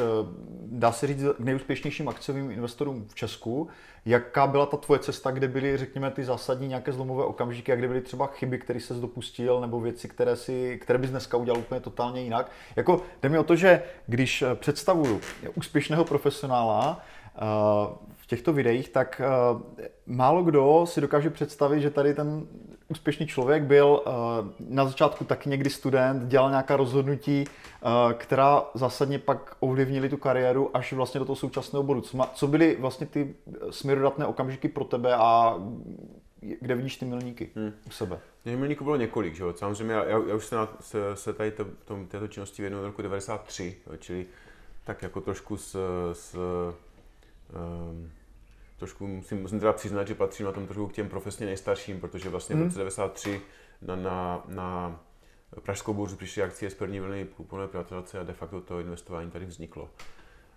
dá 0.65 0.91
se 0.91 1.07
říct, 1.07 1.23
k 1.37 1.39
nejúspěšnějším 1.39 2.09
akciovým 2.09 2.51
investorům 2.51 3.05
v 3.07 3.15
Česku. 3.15 3.69
Jaká 4.05 4.47
byla 4.47 4.65
ta 4.65 4.77
tvoje 4.77 4.99
cesta, 4.99 5.31
kde 5.31 5.47
byly, 5.47 5.77
řekněme, 5.77 6.11
ty 6.11 6.23
zásadní 6.23 6.67
nějaké 6.67 6.91
zlomové 6.93 7.23
okamžiky 7.23 7.71
a 7.71 7.75
kde 7.75 7.87
byly 7.87 8.01
třeba 8.01 8.27
chyby, 8.27 8.59
které 8.59 8.79
se 8.79 8.93
dopustil, 8.93 9.61
nebo 9.61 9.79
věci, 9.79 10.07
které, 10.07 10.35
si, 10.35 10.79
které 10.81 10.99
bys 10.99 11.09
dneska 11.09 11.37
udělal 11.37 11.59
úplně 11.59 11.81
totálně 11.81 12.21
jinak? 12.21 12.51
Jako, 12.75 13.01
jde 13.21 13.29
mi 13.29 13.39
o 13.39 13.43
to, 13.43 13.55
že 13.55 13.83
když 14.07 14.43
představuju 14.55 15.21
úspěšného 15.55 16.05
profesionála, 16.05 17.01
těchto 18.31 18.53
videích, 18.53 18.89
tak 18.89 19.21
málo 20.05 20.43
kdo 20.43 20.85
si 20.87 21.01
dokáže 21.01 21.29
představit, 21.29 21.81
že 21.81 21.89
tady 21.89 22.13
ten 22.13 22.47
úspěšný 22.87 23.27
člověk 23.27 23.63
byl 23.63 24.03
na 24.59 24.85
začátku 24.85 25.23
taky 25.23 25.49
někdy 25.49 25.69
student, 25.69 26.27
dělal 26.27 26.49
nějaká 26.49 26.77
rozhodnutí, 26.77 27.45
která 28.17 28.63
zásadně 28.73 29.19
pak 29.19 29.55
ovlivnili 29.59 30.09
tu 30.09 30.17
kariéru 30.17 30.77
až 30.77 30.93
vlastně 30.93 31.19
do 31.19 31.25
toho 31.25 31.35
současného 31.35 31.83
bodu. 31.83 32.01
Co 32.33 32.47
byly 32.47 32.77
vlastně 32.79 33.07
ty 33.07 33.35
směrodatné 33.69 34.25
okamžiky 34.25 34.67
pro 34.67 34.83
tebe 34.83 35.15
a 35.15 35.59
kde 36.39 36.75
vidíš 36.75 36.97
ty 36.97 37.05
milníky 37.05 37.49
hmm. 37.55 37.73
u 37.87 37.91
sebe? 37.91 38.19
Těch 38.43 38.57
milníků 38.57 38.83
bylo 38.83 38.95
několik, 38.95 39.35
že 39.35 39.43
jo? 39.43 39.53
Samozřejmě 39.53 39.93
já, 39.93 40.03
já 40.03 40.35
už 40.35 40.45
se, 40.45 40.55
na, 40.55 40.67
se, 40.79 41.15
se 41.15 41.33
tady 41.33 41.51
to, 41.51 41.65
tom, 41.85 42.07
této 42.07 42.27
činnosti 42.27 42.61
věnuju 42.61 42.85
roku 42.85 43.01
93, 43.01 43.77
jo? 43.87 43.97
čili 43.97 44.25
tak 44.83 45.01
jako 45.01 45.21
trošku 45.21 45.57
s, 45.57 45.77
s 46.13 46.35
um, 47.53 48.11
trošku 48.81 49.07
musím, 49.07 49.41
musím 49.41 49.59
teda 49.59 49.73
přiznat, 49.73 50.07
že 50.07 50.15
patřím 50.15 50.45
na 50.45 50.51
tom 50.51 50.65
trošku 50.65 50.87
k 50.87 50.93
těm 50.93 51.09
profesně 51.09 51.45
nejstarším, 51.45 51.99
protože 51.99 52.29
vlastně 52.29 52.55
hmm. 52.55 52.63
v 52.63 52.67
roce 52.67 52.77
93 52.77 53.41
na, 53.81 53.95
na, 53.95 54.43
na 54.47 54.99
Pražskou 55.61 55.93
burzu 55.93 56.15
přišly 56.15 56.43
akcie 56.43 56.71
z 56.71 56.73
první 56.73 56.99
vlny 56.99 57.25
kuponové 57.25 57.67
privatizace 57.67 58.19
a 58.19 58.23
de 58.23 58.33
facto 58.33 58.61
to 58.61 58.79
investování 58.79 59.31
tady 59.31 59.45
vzniklo. 59.45 59.89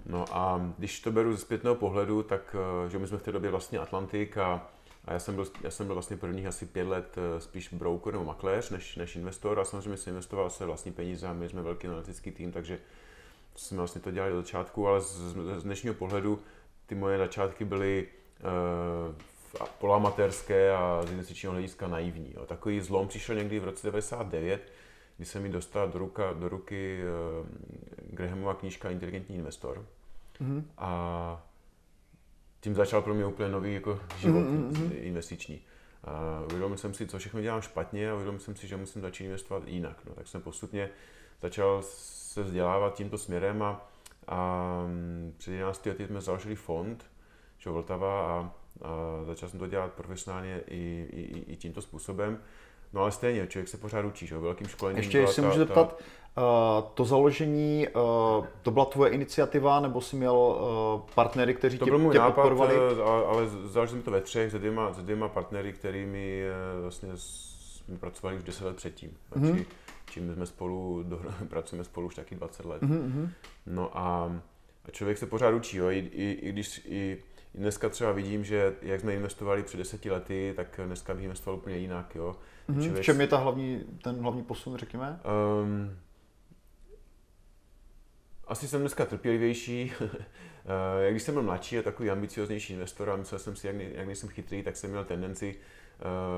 No 0.06 0.24
a 0.32 0.70
když 0.78 1.00
to 1.00 1.12
beru 1.12 1.32
ze 1.32 1.38
zpětného 1.38 1.74
pohledu, 1.76 2.22
tak 2.22 2.56
eh, 2.86 2.90
že 2.90 2.98
my 2.98 3.06
jsme 3.06 3.18
v 3.18 3.22
té 3.22 3.32
době 3.32 3.50
vlastně 3.50 3.78
Atlantik 3.78 4.38
a, 4.38 4.68
a 5.04 5.12
já, 5.12 5.18
jsem 5.18 5.34
byl, 5.34 5.46
já 5.62 5.70
jsem 5.70 5.86
byl 5.86 5.94
vlastně 5.94 6.16
prvních 6.16 6.46
asi 6.46 6.66
pět 6.66 6.88
let 6.88 7.16
eh, 7.16 7.40
spíš 7.40 7.68
broker 7.72 8.12
nebo 8.12 8.24
makléř 8.24 8.70
než, 8.70 8.96
než 8.96 9.16
investor 9.16 9.60
a 9.60 9.64
samozřejmě 9.64 9.96
jsem 9.96 10.10
investoval 10.10 10.50
své 10.50 10.66
vlastní 10.66 10.92
peníze 10.92 11.26
a 11.26 11.32
my 11.32 11.48
jsme 11.48 11.62
velký 11.62 11.86
analytický 11.86 12.30
tým, 12.30 12.52
takže 12.52 12.78
jsme 13.56 13.78
vlastně 13.78 14.00
to 14.00 14.10
dělali 14.10 14.32
od 14.32 14.36
začátku, 14.36 14.88
ale 14.88 15.00
z, 15.00 15.34
z 15.56 15.62
dnešního 15.62 15.94
pohledu 15.94 16.38
ty 16.86 16.94
moje 16.94 17.18
začátky 17.18 17.64
byly 17.64 18.08
uh, 18.40 19.14
poloamatérské 19.78 20.72
a 20.76 21.02
z 21.06 21.10
investičního 21.10 21.52
hlediska 21.52 21.88
naivní. 21.88 22.32
Jo. 22.36 22.46
Takový 22.46 22.80
zlom 22.80 23.08
přišel 23.08 23.36
někdy 23.36 23.60
v 23.60 23.64
roce 23.64 23.86
99, 23.86 24.72
kdy 25.16 25.26
se 25.26 25.40
mi 25.40 25.48
dostala 25.48 25.86
do, 25.86 25.98
ruka, 25.98 26.32
do 26.32 26.48
ruky 26.48 27.00
uh, 27.40 27.46
Grahamova 28.10 28.54
knížka 28.54 28.90
Inteligentní 28.90 29.36
investor. 29.36 29.86
Mm-hmm. 30.40 30.62
A 30.78 31.46
tím 32.60 32.74
začal 32.74 33.02
pro 33.02 33.14
mě 33.14 33.26
úplně 33.26 33.48
nový 33.48 33.74
jako 33.74 34.00
život 34.18 34.40
mm-hmm. 34.40 34.90
investiční. 34.92 35.60
A 36.04 36.42
uvědomil 36.46 36.76
jsem 36.76 36.94
si, 36.94 37.06
co 37.06 37.18
všechno 37.18 37.40
dělám 37.40 37.60
špatně 37.60 38.10
a 38.10 38.14
uvědomil 38.14 38.40
jsem 38.40 38.56
si, 38.56 38.66
že 38.66 38.76
musím 38.76 39.02
začít 39.02 39.24
investovat 39.24 39.62
jinak. 39.68 39.96
No, 40.06 40.14
tak 40.14 40.28
jsem 40.28 40.42
postupně 40.42 40.90
začal 41.42 41.82
se 41.82 42.42
vzdělávat 42.42 42.94
tímto 42.94 43.18
směrem 43.18 43.62
a 43.62 43.88
a 44.28 44.80
před 45.36 45.52
11 45.52 45.86
lety 45.86 46.06
jsme 46.06 46.20
založili 46.20 46.54
fond, 46.54 47.06
že 47.58 47.70
Vltava 47.70 48.26
a, 48.26 48.50
a 48.82 49.24
začal 49.24 49.48
jsem 49.48 49.58
to 49.58 49.66
dělat 49.66 49.92
profesionálně 49.92 50.60
i, 50.66 51.08
i, 51.12 51.52
i 51.52 51.56
tímto 51.56 51.82
způsobem. 51.82 52.38
No 52.92 53.00
ale 53.00 53.12
stejně, 53.12 53.46
člověk 53.46 53.68
se 53.68 53.76
pořád 53.76 54.04
učí, 54.04 54.26
že 54.26 54.38
velkým 54.38 54.66
školením. 54.66 55.02
Ještě, 55.02 55.18
jestli 55.18 55.42
můžu 55.42 55.58
zeptat, 55.58 56.00
uh, 56.36 56.44
to 56.94 57.04
založení, 57.04 57.88
uh, 57.88 58.46
to 58.62 58.70
byla 58.70 58.84
tvoje 58.84 59.10
iniciativa, 59.10 59.80
nebo 59.80 60.00
jsi 60.00 60.16
měl 60.16 60.34
uh, 60.34 61.00
partnery, 61.14 61.54
kteří 61.54 61.78
to 61.78 61.84
tě, 61.84 61.90
byl 61.90 61.98
můj 61.98 62.12
tě 62.12 62.18
nápad, 62.18 62.34
podporovali? 62.34 62.76
ale 63.04 63.46
založili 63.46 63.88
jsme 63.88 64.02
to 64.04 64.10
ve 64.10 64.20
třech, 64.20 64.50
se 64.50 64.58
dvěma, 64.58 64.94
se 64.94 65.02
dvěma 65.02 65.28
partnery, 65.28 65.72
kterými 65.72 66.42
vlastně 66.82 67.08
jsme 67.84 67.98
pracovali 67.98 68.36
už 68.36 68.42
10 68.42 68.64
let 68.64 68.76
předtím. 68.76 69.10
Mm-hmm 69.32 69.64
čím 70.10 70.34
jsme 70.34 70.46
spolu, 70.46 71.02
do, 71.02 71.22
pracujeme 71.48 71.84
spolu 71.84 72.06
už 72.06 72.14
taky 72.14 72.34
20 72.34 72.66
let. 72.66 72.82
Mm-hmm. 72.82 73.28
No 73.66 73.98
a, 73.98 74.40
a 74.84 74.90
člověk 74.90 75.18
se 75.18 75.26
pořád 75.26 75.54
učí, 75.54 75.76
jo, 75.76 75.90
i, 75.90 75.98
i, 75.98 76.30
i 76.32 76.52
když 76.52 76.78
i, 76.84 77.22
i 77.54 77.58
dneska 77.58 77.88
třeba 77.88 78.12
vidím, 78.12 78.44
že 78.44 78.74
jak 78.82 79.00
jsme 79.00 79.14
investovali 79.14 79.62
před 79.62 79.76
deseti 79.76 80.10
lety, 80.10 80.52
tak 80.56 80.80
dneska 80.86 81.14
bych 81.14 81.24
investoval 81.24 81.58
úplně 81.58 81.76
jinak, 81.76 82.14
jo. 82.14 82.36
Mm-hmm. 82.68 82.82
Člověk... 82.82 83.02
V 83.02 83.04
čem 83.04 83.20
je 83.20 83.26
ta 83.26 83.36
hlavní, 83.36 83.80
ten 84.02 84.16
hlavní 84.16 84.42
posun, 84.42 84.76
řekněme? 84.76 85.20
Um, 85.62 85.98
asi 88.46 88.68
jsem 88.68 88.80
dneska 88.80 89.06
trpělivější. 89.06 89.92
Eh, 91.06 91.10
když 91.10 91.22
jsem 91.22 91.34
byl 91.34 91.42
mladší 91.42 91.78
a 91.78 91.82
takový 91.82 92.10
ambicioznější 92.10 92.72
investor 92.72 93.10
a 93.10 93.16
myslel 93.16 93.38
jsem 93.38 93.56
si, 93.56 93.66
jak, 93.66 93.76
ne, 93.76 93.84
jak 93.84 94.06
nejsem 94.06 94.28
chytrý, 94.28 94.62
tak 94.62 94.76
jsem 94.76 94.90
měl 94.90 95.04
tendenci 95.04 95.56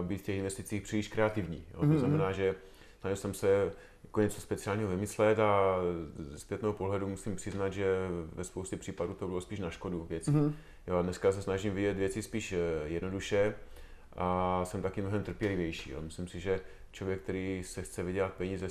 být 0.02 0.20
v 0.20 0.22
těch 0.22 0.36
investicích 0.36 0.82
příliš 0.82 1.08
kreativní. 1.08 1.64
Jo. 1.74 1.80
To 1.80 1.86
mm-hmm. 1.86 1.98
znamená, 1.98 2.32
že 2.32 2.54
snažil 3.00 3.16
jsem 3.16 3.34
se 3.34 3.72
jako 4.04 4.20
něco 4.20 4.40
speciálního 4.40 4.88
vymyslet 4.88 5.38
a 5.38 5.76
z 6.18 6.38
zpětného 6.38 6.72
pohledu 6.72 7.08
musím 7.08 7.36
přiznat, 7.36 7.72
že 7.72 7.86
ve 8.32 8.44
spoustě 8.44 8.76
případů 8.76 9.14
to 9.14 9.26
bylo 9.26 9.40
spíš 9.40 9.60
na 9.60 9.70
škodu 9.70 10.04
věcí. 10.04 10.30
Mm-hmm. 10.30 10.52
Jo, 10.86 10.96
a 10.96 11.02
dneska 11.02 11.32
se 11.32 11.42
snažím 11.42 11.74
vidět 11.74 11.96
věci 11.96 12.22
spíš 12.22 12.52
eh, 12.52 12.58
jednoduše 12.84 13.54
a 14.16 14.60
jsem 14.64 14.82
taky 14.82 15.02
mnohem 15.02 15.22
trpělivější. 15.22 15.90
Jo. 15.90 16.02
Myslím 16.02 16.28
si, 16.28 16.40
že 16.40 16.60
člověk, 16.92 17.22
který 17.22 17.62
se 17.64 17.82
chce 17.82 18.02
vydělat 18.02 18.32
peníze 18.32 18.68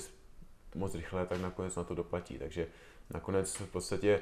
moc 0.74 0.94
rychle, 0.94 1.26
tak 1.26 1.40
nakonec 1.40 1.76
na 1.76 1.84
to 1.84 1.94
doplatí. 1.94 2.38
Takže 2.38 2.66
nakonec 3.10 3.54
v 3.54 3.68
podstatě, 3.68 4.20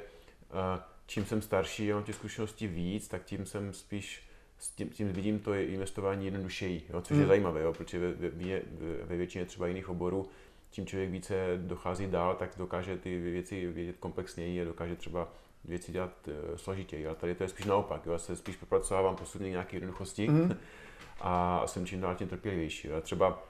eh, 0.51 0.81
čím 1.07 1.25
jsem 1.25 1.41
starší 1.41 1.91
a 1.91 1.95
mám 1.95 2.03
těch 2.03 2.15
zkušeností 2.15 2.67
víc, 2.67 3.07
tak 3.07 3.23
tím 3.23 3.45
jsem 3.45 3.73
spíš 3.73 4.24
s 4.57 4.69
tím, 4.69 4.89
tím 4.89 5.13
vidím 5.13 5.39
to 5.39 5.53
je 5.53 5.65
investování 5.65 6.25
jednodušeji, 6.25 6.83
jo, 6.89 7.01
což 7.01 7.11
hmm. 7.11 7.21
je 7.21 7.27
zajímavé, 7.27 7.61
jo, 7.61 7.73
protože 7.73 7.99
ve, 7.99 8.11
ve, 8.11 8.61
ve 9.03 9.17
většině 9.17 9.45
třeba 9.45 9.67
jiných 9.67 9.89
oborů 9.89 10.29
tím 10.75 10.85
člověk 10.85 11.11
více 11.11 11.35
dochází 11.57 12.07
dál, 12.07 12.35
tak 12.35 12.49
dokáže 12.57 12.97
ty 12.97 13.19
věci 13.19 13.67
vědět 13.67 13.95
komplexněji 13.99 14.61
a 14.61 14.65
dokáže 14.65 14.95
třeba 14.95 15.27
věci 15.65 15.91
dělat 15.91 16.11
uh, 16.27 16.55
složitěji. 16.55 17.07
Ale 17.07 17.15
tady 17.15 17.35
to 17.35 17.43
je 17.43 17.49
spíš 17.49 17.65
naopak. 17.65 18.05
Jo. 18.05 18.11
Já 18.11 18.17
se 18.17 18.35
spíš 18.35 18.55
popracovávám 18.55 19.15
postupně 19.15 19.49
nějaké 19.49 19.75
jednoduchosti 19.75 20.27
mm. 20.29 20.57
a 21.21 21.63
jsem 21.67 21.85
čím 21.85 22.01
dál 22.01 22.15
tím 22.15 22.27
trpělivější. 22.27 22.87
Já 22.87 23.01
třeba 23.01 23.43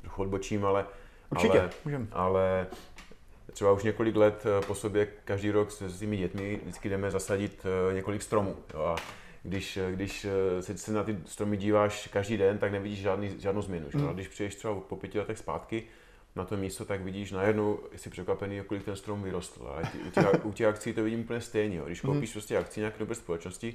trochu 0.00 0.22
odbočím, 0.22 0.64
ale, 0.66 0.86
Určitě, 1.30 1.60
ale, 1.60 1.70
můžem. 1.84 2.08
ale 2.12 2.66
třeba 3.52 3.72
už 3.72 3.82
několik 3.82 4.16
let 4.16 4.46
eh, 4.46 4.66
po 4.66 4.74
sobě 4.74 5.06
každý 5.24 5.50
rok 5.50 5.70
se 5.70 5.90
svými 5.90 6.16
dětmi 6.16 6.60
vždycky 6.62 6.88
jdeme 6.88 7.10
zasadit 7.10 7.66
eh, 7.90 7.94
několik 7.94 8.22
stromů. 8.22 8.56
Jo. 8.74 8.80
A 8.80 8.96
když, 9.44 9.78
když 9.94 10.26
se, 10.60 10.78
se 10.78 10.92
na 10.92 11.04
ty 11.04 11.18
stromy 11.24 11.56
díváš 11.56 12.08
každý 12.12 12.36
den, 12.36 12.58
tak 12.58 12.72
nevidíš 12.72 12.98
žádný, 12.98 13.34
žádnou 13.38 13.62
změnu. 13.62 13.86
Že? 13.90 13.98
Mm. 13.98 14.08
A 14.08 14.12
když 14.12 14.28
přijdeš 14.28 14.54
třeba 14.54 14.74
po 14.74 14.96
pěti 14.96 15.18
letech 15.18 15.38
zpátky, 15.38 15.82
na 16.36 16.44
to 16.44 16.56
místo, 16.56 16.84
tak 16.84 17.00
vidíš 17.00 17.32
najednou, 17.32 17.78
jsi 17.96 18.10
překvapený, 18.10 18.60
kolik 18.66 18.84
ten 18.84 18.96
strom 18.96 19.22
vyrostl. 19.22 19.66
A 19.68 19.80
u 20.06 20.10
těch, 20.10 20.44
u 20.44 20.52
těch 20.52 20.66
akcí 20.66 20.92
to 20.92 21.02
vidím 21.02 21.20
úplně 21.20 21.40
stejně. 21.40 21.76
Jo. 21.76 21.84
Když 21.86 22.02
mhm. 22.02 22.12
koupíš 22.12 22.30
mm. 22.30 22.32
prostě 22.32 22.58
akci 22.58 22.80
nějaké 22.80 22.98
dobré 22.98 23.14
společnosti, 23.14 23.74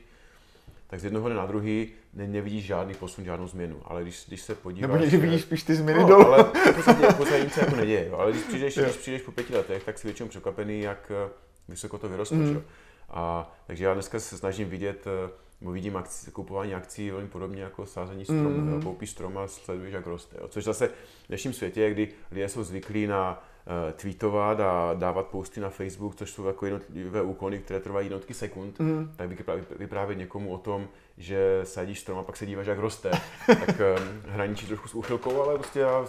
tak 0.87 0.99
z 0.99 1.03
jednoho 1.03 1.29
dne 1.29 1.37
na 1.37 1.45
druhý 1.45 1.91
ne, 2.13 2.27
nevidíš 2.27 2.65
žádný 2.65 2.93
posun, 2.93 3.25
žádnou 3.25 3.47
změnu. 3.47 3.81
Ale 3.85 4.01
když, 4.01 4.25
když 4.27 4.41
se 4.41 4.55
podíváš... 4.55 4.89
Nebo 4.89 5.03
někdy 5.03 5.17
vidíš 5.17 5.41
spíš 5.41 5.63
ty 5.63 5.75
změny 5.75 5.99
no, 5.99 6.07
dolů. 6.07 6.25
ale 6.25 6.43
v 6.43 6.75
podstatě, 6.75 7.07
v 7.07 7.17
podstatě 7.17 7.43
nic 7.43 7.53
se 7.53 7.59
jako 7.59 7.75
neděje. 7.75 8.07
Jo. 8.07 8.17
Ale 8.17 8.31
když 8.31 8.43
přijdeš, 8.43 8.77
když 8.77 8.95
přijdeš 8.95 9.21
po 9.21 9.31
pěti 9.31 9.55
letech, 9.55 9.83
tak 9.83 9.97
jsi 9.97 10.07
většinou 10.07 10.29
překvapený, 10.29 10.81
jak 10.81 11.11
eh, 11.25 11.29
vysoko 11.67 11.97
to 11.97 12.09
vyrostlo. 12.09 12.37
Mm. 12.37 12.61
A, 13.09 13.51
takže 13.67 13.85
já 13.85 13.93
dneska 13.93 14.19
se 14.19 14.37
snažím 14.37 14.69
vidět 14.69 15.07
eh, 15.07 15.29
vidím 15.61 15.97
akci, 15.97 16.31
kupování 16.31 16.73
akcí 16.75 17.11
velmi 17.11 17.27
podobně 17.27 17.61
jako 17.61 17.85
sázení 17.85 18.25
stromů. 18.25 18.49
Mm-hmm. 18.49 18.83
Koupíš 18.83 19.09
strom 19.09 19.37
a 19.37 19.47
sleduješ, 19.47 19.93
jak 19.93 20.07
roste. 20.07 20.37
Jo. 20.41 20.47
Což 20.47 20.63
zase 20.63 20.87
v 20.87 21.27
dnešním 21.27 21.53
světě, 21.53 21.91
kdy 21.91 22.09
lidé 22.31 22.49
jsou 22.49 22.63
zvyklí 22.63 23.07
na 23.07 23.43
uh, 23.65 23.91
tweetovat 23.91 24.59
a 24.59 24.93
dávat 24.93 25.27
posty 25.27 25.59
na 25.59 25.69
Facebook, 25.69 26.15
což 26.15 26.31
jsou 26.31 26.47
jako 26.47 26.65
jednotlivé 26.65 27.21
úkony, 27.21 27.59
které 27.59 27.79
trvají 27.79 28.05
jednotky 28.05 28.33
sekund, 28.33 28.79
mm. 28.79 29.13
tak 29.15 29.29
vyprávět, 29.29 29.79
vyprávět 29.79 30.17
někomu 30.17 30.53
o 30.53 30.57
tom, 30.57 30.87
že 31.17 31.61
sadíš 31.63 31.99
strom 31.99 32.19
a 32.19 32.23
pak 32.23 32.37
se 32.37 32.45
díváš, 32.45 32.67
jak 32.67 32.79
roste, 32.79 33.11
tak 33.47 33.69
um, 33.69 34.31
hraničí 34.31 34.65
trošku 34.65 34.87
s 34.87 34.95
úchylkou, 34.95 35.41
ale 35.41 35.57
prostě 35.57 35.79
já 35.79 36.07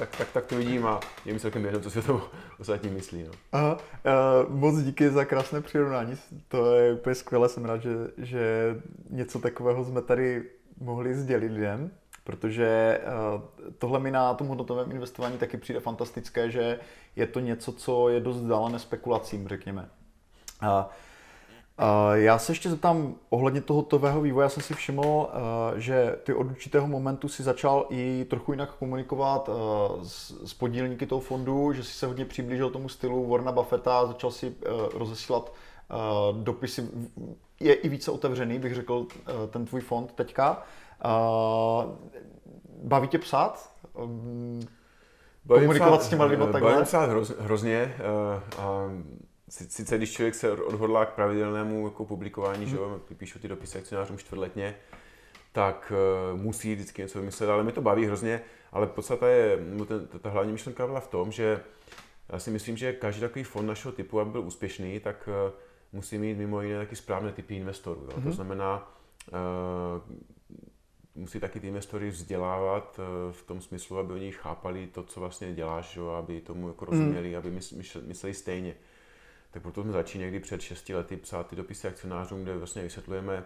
tak, 0.00 0.16
tak, 0.16 0.32
tak 0.32 0.46
to 0.46 0.56
vidím 0.56 0.86
a 0.86 1.00
je 1.24 1.32
mi 1.32 1.40
celkem 1.40 1.64
jedno, 1.64 1.80
co 1.80 1.90
si 1.90 1.98
o 1.98 2.02
tom 2.02 2.22
ostatní 2.60 2.90
myslí. 2.90 3.24
No. 3.24 3.30
Aha, 3.52 3.78
uh, 4.46 4.54
moc 4.54 4.78
díky 4.78 5.10
za 5.10 5.24
krásné 5.24 5.60
přirovnání, 5.60 6.16
to 6.48 6.74
je 6.74 6.92
úplně 6.92 7.14
skvělé, 7.14 7.48
jsem 7.48 7.64
rád, 7.64 7.82
že, 7.82 7.90
že 8.18 8.74
něco 9.10 9.38
takového 9.38 9.84
jsme 9.84 10.02
tady 10.02 10.50
mohli 10.80 11.14
sdělit 11.14 11.52
lidem, 11.52 11.90
protože 12.24 13.00
uh, 13.34 13.40
tohle 13.78 14.00
mi 14.00 14.10
na 14.10 14.34
tom 14.34 14.46
hodnotovém 14.46 14.90
investování 14.90 15.38
taky 15.38 15.56
přijde 15.56 15.80
fantastické, 15.80 16.50
že 16.50 16.78
je 17.16 17.26
to 17.26 17.40
něco, 17.40 17.72
co 17.72 18.08
je 18.08 18.20
dost 18.20 18.40
dálené 18.40 18.78
spekulacím, 18.78 19.48
řekněme. 19.48 19.88
Uh, 20.62 20.68
Já 22.12 22.38
se 22.38 22.52
ještě 22.52 22.70
zeptám 22.70 23.14
ohledně 23.30 23.60
toho 23.60 23.82
tového 23.82 24.20
vývoje. 24.20 24.44
Já 24.44 24.48
jsem 24.48 24.62
si 24.62 24.74
všiml, 24.74 25.28
že 25.76 26.16
ty 26.22 26.34
od 26.34 26.46
určitého 26.46 26.86
momentu 26.86 27.28
si 27.28 27.42
začal 27.42 27.86
i 27.90 28.26
trochu 28.30 28.52
jinak 28.52 28.74
komunikovat 28.74 29.50
s 30.02 30.54
podílníky 30.54 31.06
toho 31.06 31.20
fondu, 31.20 31.72
že 31.72 31.84
si 31.84 31.92
se 31.92 32.06
hodně 32.06 32.24
přiblížil 32.24 32.70
tomu 32.70 32.88
stylu 32.88 33.28
Warna 33.28 33.52
Buffetta, 33.52 34.06
začal 34.06 34.30
si 34.30 34.54
rozesílat 34.94 35.52
dopisy. 36.32 36.88
Je 37.60 37.74
i 37.74 37.88
více 37.88 38.10
otevřený, 38.10 38.58
bych 38.58 38.74
řekl, 38.74 39.06
ten 39.50 39.66
tvůj 39.66 39.80
fond 39.80 40.12
teďka. 40.12 40.62
Baví 42.82 43.08
tě 43.08 43.18
psát? 43.18 43.72
Bavím 45.44 45.64
komunikovat 45.64 45.98
psát, 45.98 46.06
s 46.06 46.08
těma 46.08 46.24
lidmi 46.24 46.46
takhle? 46.52 46.70
Bavím 46.70 46.84
psát 46.84 47.10
hroz, 47.10 47.32
hrozně. 47.38 47.94
A 48.58 48.88
sice 49.50 49.96
když 49.96 50.12
člověk 50.12 50.34
se 50.34 50.52
odhodlá 50.52 51.06
k 51.06 51.14
pravidelnému 51.14 51.84
jako 51.84 52.04
publikování, 52.04 52.64
hmm. 52.64 52.70
že 52.70 52.76
jo, 52.76 53.00
píšu 53.16 53.38
ty 53.38 53.48
dopisy 53.48 53.78
akcionářům 53.78 54.18
čtvrtletně, 54.18 54.76
tak 55.52 55.92
uh, 56.32 56.40
musí 56.40 56.74
vždycky 56.74 57.02
něco 57.02 57.18
vymyslet, 57.18 57.50
ale 57.50 57.64
mi 57.64 57.72
to 57.72 57.82
baví 57.82 58.06
hrozně, 58.06 58.42
ale 58.72 58.86
podstata 58.86 59.28
je, 59.28 59.58
no 59.60 59.84
ten, 59.84 60.06
ta 60.06 60.30
hlavní 60.30 60.52
myšlenka 60.52 60.86
byla 60.86 61.00
v 61.00 61.08
tom, 61.08 61.32
že 61.32 61.60
já 62.28 62.38
si 62.38 62.50
myslím, 62.50 62.76
že 62.76 62.92
každý 62.92 63.20
takový 63.20 63.44
fond 63.44 63.66
našeho 63.66 63.92
typu, 63.92 64.20
aby 64.20 64.30
byl 64.30 64.40
úspěšný, 64.40 65.00
tak 65.00 65.28
uh, 65.28 65.52
musí 65.92 66.18
mít 66.18 66.38
mimo 66.38 66.62
jiné 66.62 66.78
taky 66.78 66.96
správné 66.96 67.32
typy 67.32 67.56
investorů. 67.56 68.00
Jo. 68.00 68.10
Hmm. 68.12 68.22
To 68.22 68.28
mhm. 68.28 68.32
znamená, 68.32 68.92
uh, 69.32 70.16
musí 71.14 71.40
taky 71.40 71.60
ty 71.60 71.68
investory 71.68 72.10
vzdělávat 72.10 73.00
v 73.30 73.42
tom 73.42 73.60
smyslu, 73.60 73.98
aby 73.98 74.12
oni 74.12 74.32
chápali 74.32 74.86
to, 74.86 75.02
co 75.02 75.20
vlastně 75.20 75.54
děláš, 75.54 75.92
že? 75.92 76.00
aby 76.18 76.40
tomu 76.40 76.68
jako 76.68 76.84
mhm. 76.84 76.92
rozuměli, 76.92 77.30
mm. 77.30 77.36
aby 77.36 77.50
mysleli 78.06 78.34
stejně. 78.34 78.74
Tak 79.50 79.62
proto 79.62 79.82
jsme 79.82 79.92
začali 79.92 80.24
někdy 80.24 80.40
před 80.40 80.60
6 80.60 80.88
lety 80.88 81.16
psát 81.16 81.46
ty 81.46 81.56
dopisy 81.56 81.88
akcionářům, 81.88 82.42
kde 82.42 82.56
vlastně 82.56 82.82
vysvětlujeme, 82.82 83.44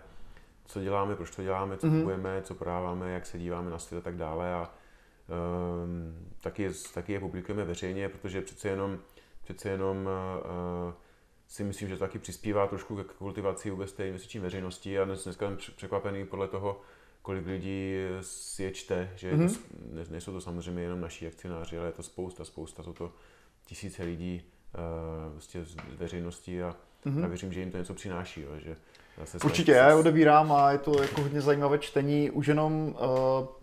co 0.64 0.80
děláme, 0.80 1.16
proč 1.16 1.36
to 1.36 1.42
děláme, 1.42 1.76
co 1.76 1.86
mm-hmm. 1.86 1.98
kupujeme, 1.98 2.42
co 2.42 2.54
prodáváme, 2.54 3.12
jak 3.12 3.26
se 3.26 3.38
díváme 3.38 3.70
na 3.70 3.78
svět 3.78 3.98
a 3.98 4.02
tak 4.02 4.16
dále. 4.16 4.54
A 4.54 4.70
um, 5.84 6.28
taky, 6.40 6.70
taky 6.94 7.12
je 7.12 7.20
publikujeme 7.20 7.64
veřejně, 7.64 8.08
protože 8.08 8.42
přece 8.42 8.68
jenom, 8.68 8.98
přece 9.44 9.68
jenom 9.68 10.06
uh, 10.06 10.92
si 11.48 11.64
myslím, 11.64 11.88
že 11.88 11.94
to 11.94 12.00
taky 12.00 12.18
přispívá 12.18 12.66
trošku 12.66 12.96
k 12.96 13.14
kultivaci 13.14 13.70
vůbec 13.70 13.92
té 13.92 14.08
investiční 14.08 14.40
veřejnosti 14.40 14.98
a 14.98 15.04
dnes, 15.04 15.24
dneska 15.24 15.46
jsem 15.46 15.56
překvapený 15.76 16.26
podle 16.26 16.48
toho, 16.48 16.80
kolik 17.22 17.46
lidí 17.46 17.94
si 18.20 18.62
je 18.62 18.70
čte, 18.70 19.12
že 19.16 19.32
mm-hmm. 19.32 19.54
to, 19.54 19.60
ne, 19.92 20.04
nejsou 20.10 20.32
to 20.32 20.40
samozřejmě 20.40 20.82
jenom 20.82 21.00
naši 21.00 21.26
akcionáři, 21.26 21.78
ale 21.78 21.88
je 21.88 21.92
to 21.92 22.02
spousta, 22.02 22.44
spousta, 22.44 22.82
jsou 22.82 22.92
to 22.92 23.12
tisíce 23.66 24.02
lidí, 24.02 24.42
vlastně 25.32 25.64
z 25.64 25.76
veřejnosti 25.98 26.62
a, 26.62 26.76
mm-hmm. 27.06 27.24
a 27.24 27.28
věřím, 27.28 27.52
že 27.52 27.60
jim 27.60 27.70
to 27.70 27.78
něco 27.78 27.94
přináší. 27.94 28.40
Jo, 28.40 28.50
že 28.58 28.76
se 29.24 29.38
Určitě, 29.44 29.72
já 29.72 29.88
je 29.88 29.94
odebírám 29.94 30.52
a 30.52 30.72
je 30.72 30.78
to 30.78 31.02
jako 31.02 31.20
hodně 31.20 31.40
zajímavé 31.40 31.78
čtení, 31.78 32.30
už 32.30 32.46
jenom 32.46 32.86
uh, 32.86 32.94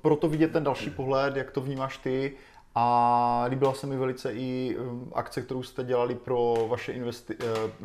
proto 0.02 0.30
vidět 0.30 0.52
ten 0.52 0.64
další 0.64 0.90
pohled, 0.90 1.36
jak 1.36 1.52
to 1.52 1.62
vnímáš 1.62 1.98
ty 1.98 2.34
a 2.76 3.46
líbila 3.50 3.74
se 3.74 3.88
mi 3.88 3.98
velice 3.98 4.34
i 4.34 4.78
um, 4.80 5.12
akce, 5.16 5.42
kterou 5.42 5.64
jste 5.64 5.84
dělali 5.84 6.16
pro 6.16 6.68
vaše 6.70 6.94
investi- 6.94 7.36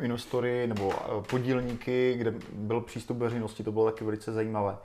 investory 0.01 0.67
nebo 0.67 0.93
podílníky, 1.29 2.15
kde 2.17 2.33
byl 2.53 2.81
přístup 2.81 3.17
veřejnosti, 3.17 3.63
to 3.63 3.71
bylo 3.71 3.85
taky 3.85 4.05
velice 4.05 4.31
zajímavé. 4.31 4.77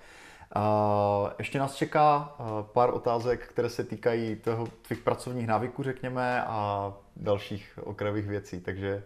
Ještě 1.39 1.59
nás 1.59 1.75
čeká 1.75 2.37
pár 2.63 2.95
otázek, 2.95 3.49
které 3.49 3.69
se 3.69 3.85
týkají 3.85 4.37
toho 4.37 4.67
tvých 4.83 5.01
pracovních 5.01 5.47
návyků, 5.47 5.83
řekněme, 5.83 6.45
a 6.45 6.93
dalších 7.17 7.79
okrajových 7.85 8.27
věcí, 8.27 8.61
takže... 8.61 9.03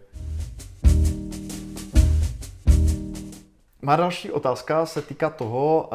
Má 3.81 3.95
další 3.95 4.31
otázka 4.31 4.85
se 4.85 5.01
týká 5.01 5.29
toho, 5.29 5.89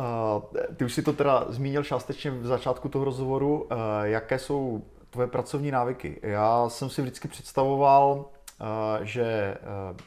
ty 0.77 0.85
už 0.85 0.95
si 0.95 1.03
to 1.03 1.13
teda 1.13 1.45
zmínil 1.49 1.85
částečně 1.85 2.31
v 2.31 2.47
začátku 2.47 2.89
toho 2.89 3.05
rozhovoru, 3.05 3.69
jaké 4.03 4.39
jsou 4.39 4.83
tvoje 5.11 5.29
pracovní 5.29 5.71
návyky. 5.71 6.21
Já 6.23 6.69
jsem 6.69 6.91
si 6.91 7.03
vždycky 7.03 7.29
představoval, 7.29 8.25
že 9.03 9.57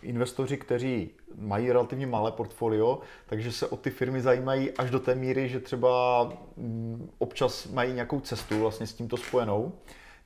investoři, 0.01 0.57
kteří 0.57 1.09
mají 1.37 1.71
relativně 1.71 2.07
malé 2.07 2.31
portfolio, 2.31 2.99
takže 3.25 3.51
se 3.51 3.67
o 3.67 3.77
ty 3.77 3.89
firmy 3.89 4.21
zajímají 4.21 4.71
až 4.71 4.89
do 4.89 4.99
té 4.99 5.15
míry, 5.15 5.49
že 5.49 5.59
třeba 5.59 6.23
mm, 6.57 7.09
občas 7.17 7.67
mají 7.67 7.93
nějakou 7.93 8.19
cestu 8.19 8.59
vlastně 8.59 8.87
s 8.87 8.93
tímto 8.93 9.17
spojenou. 9.17 9.71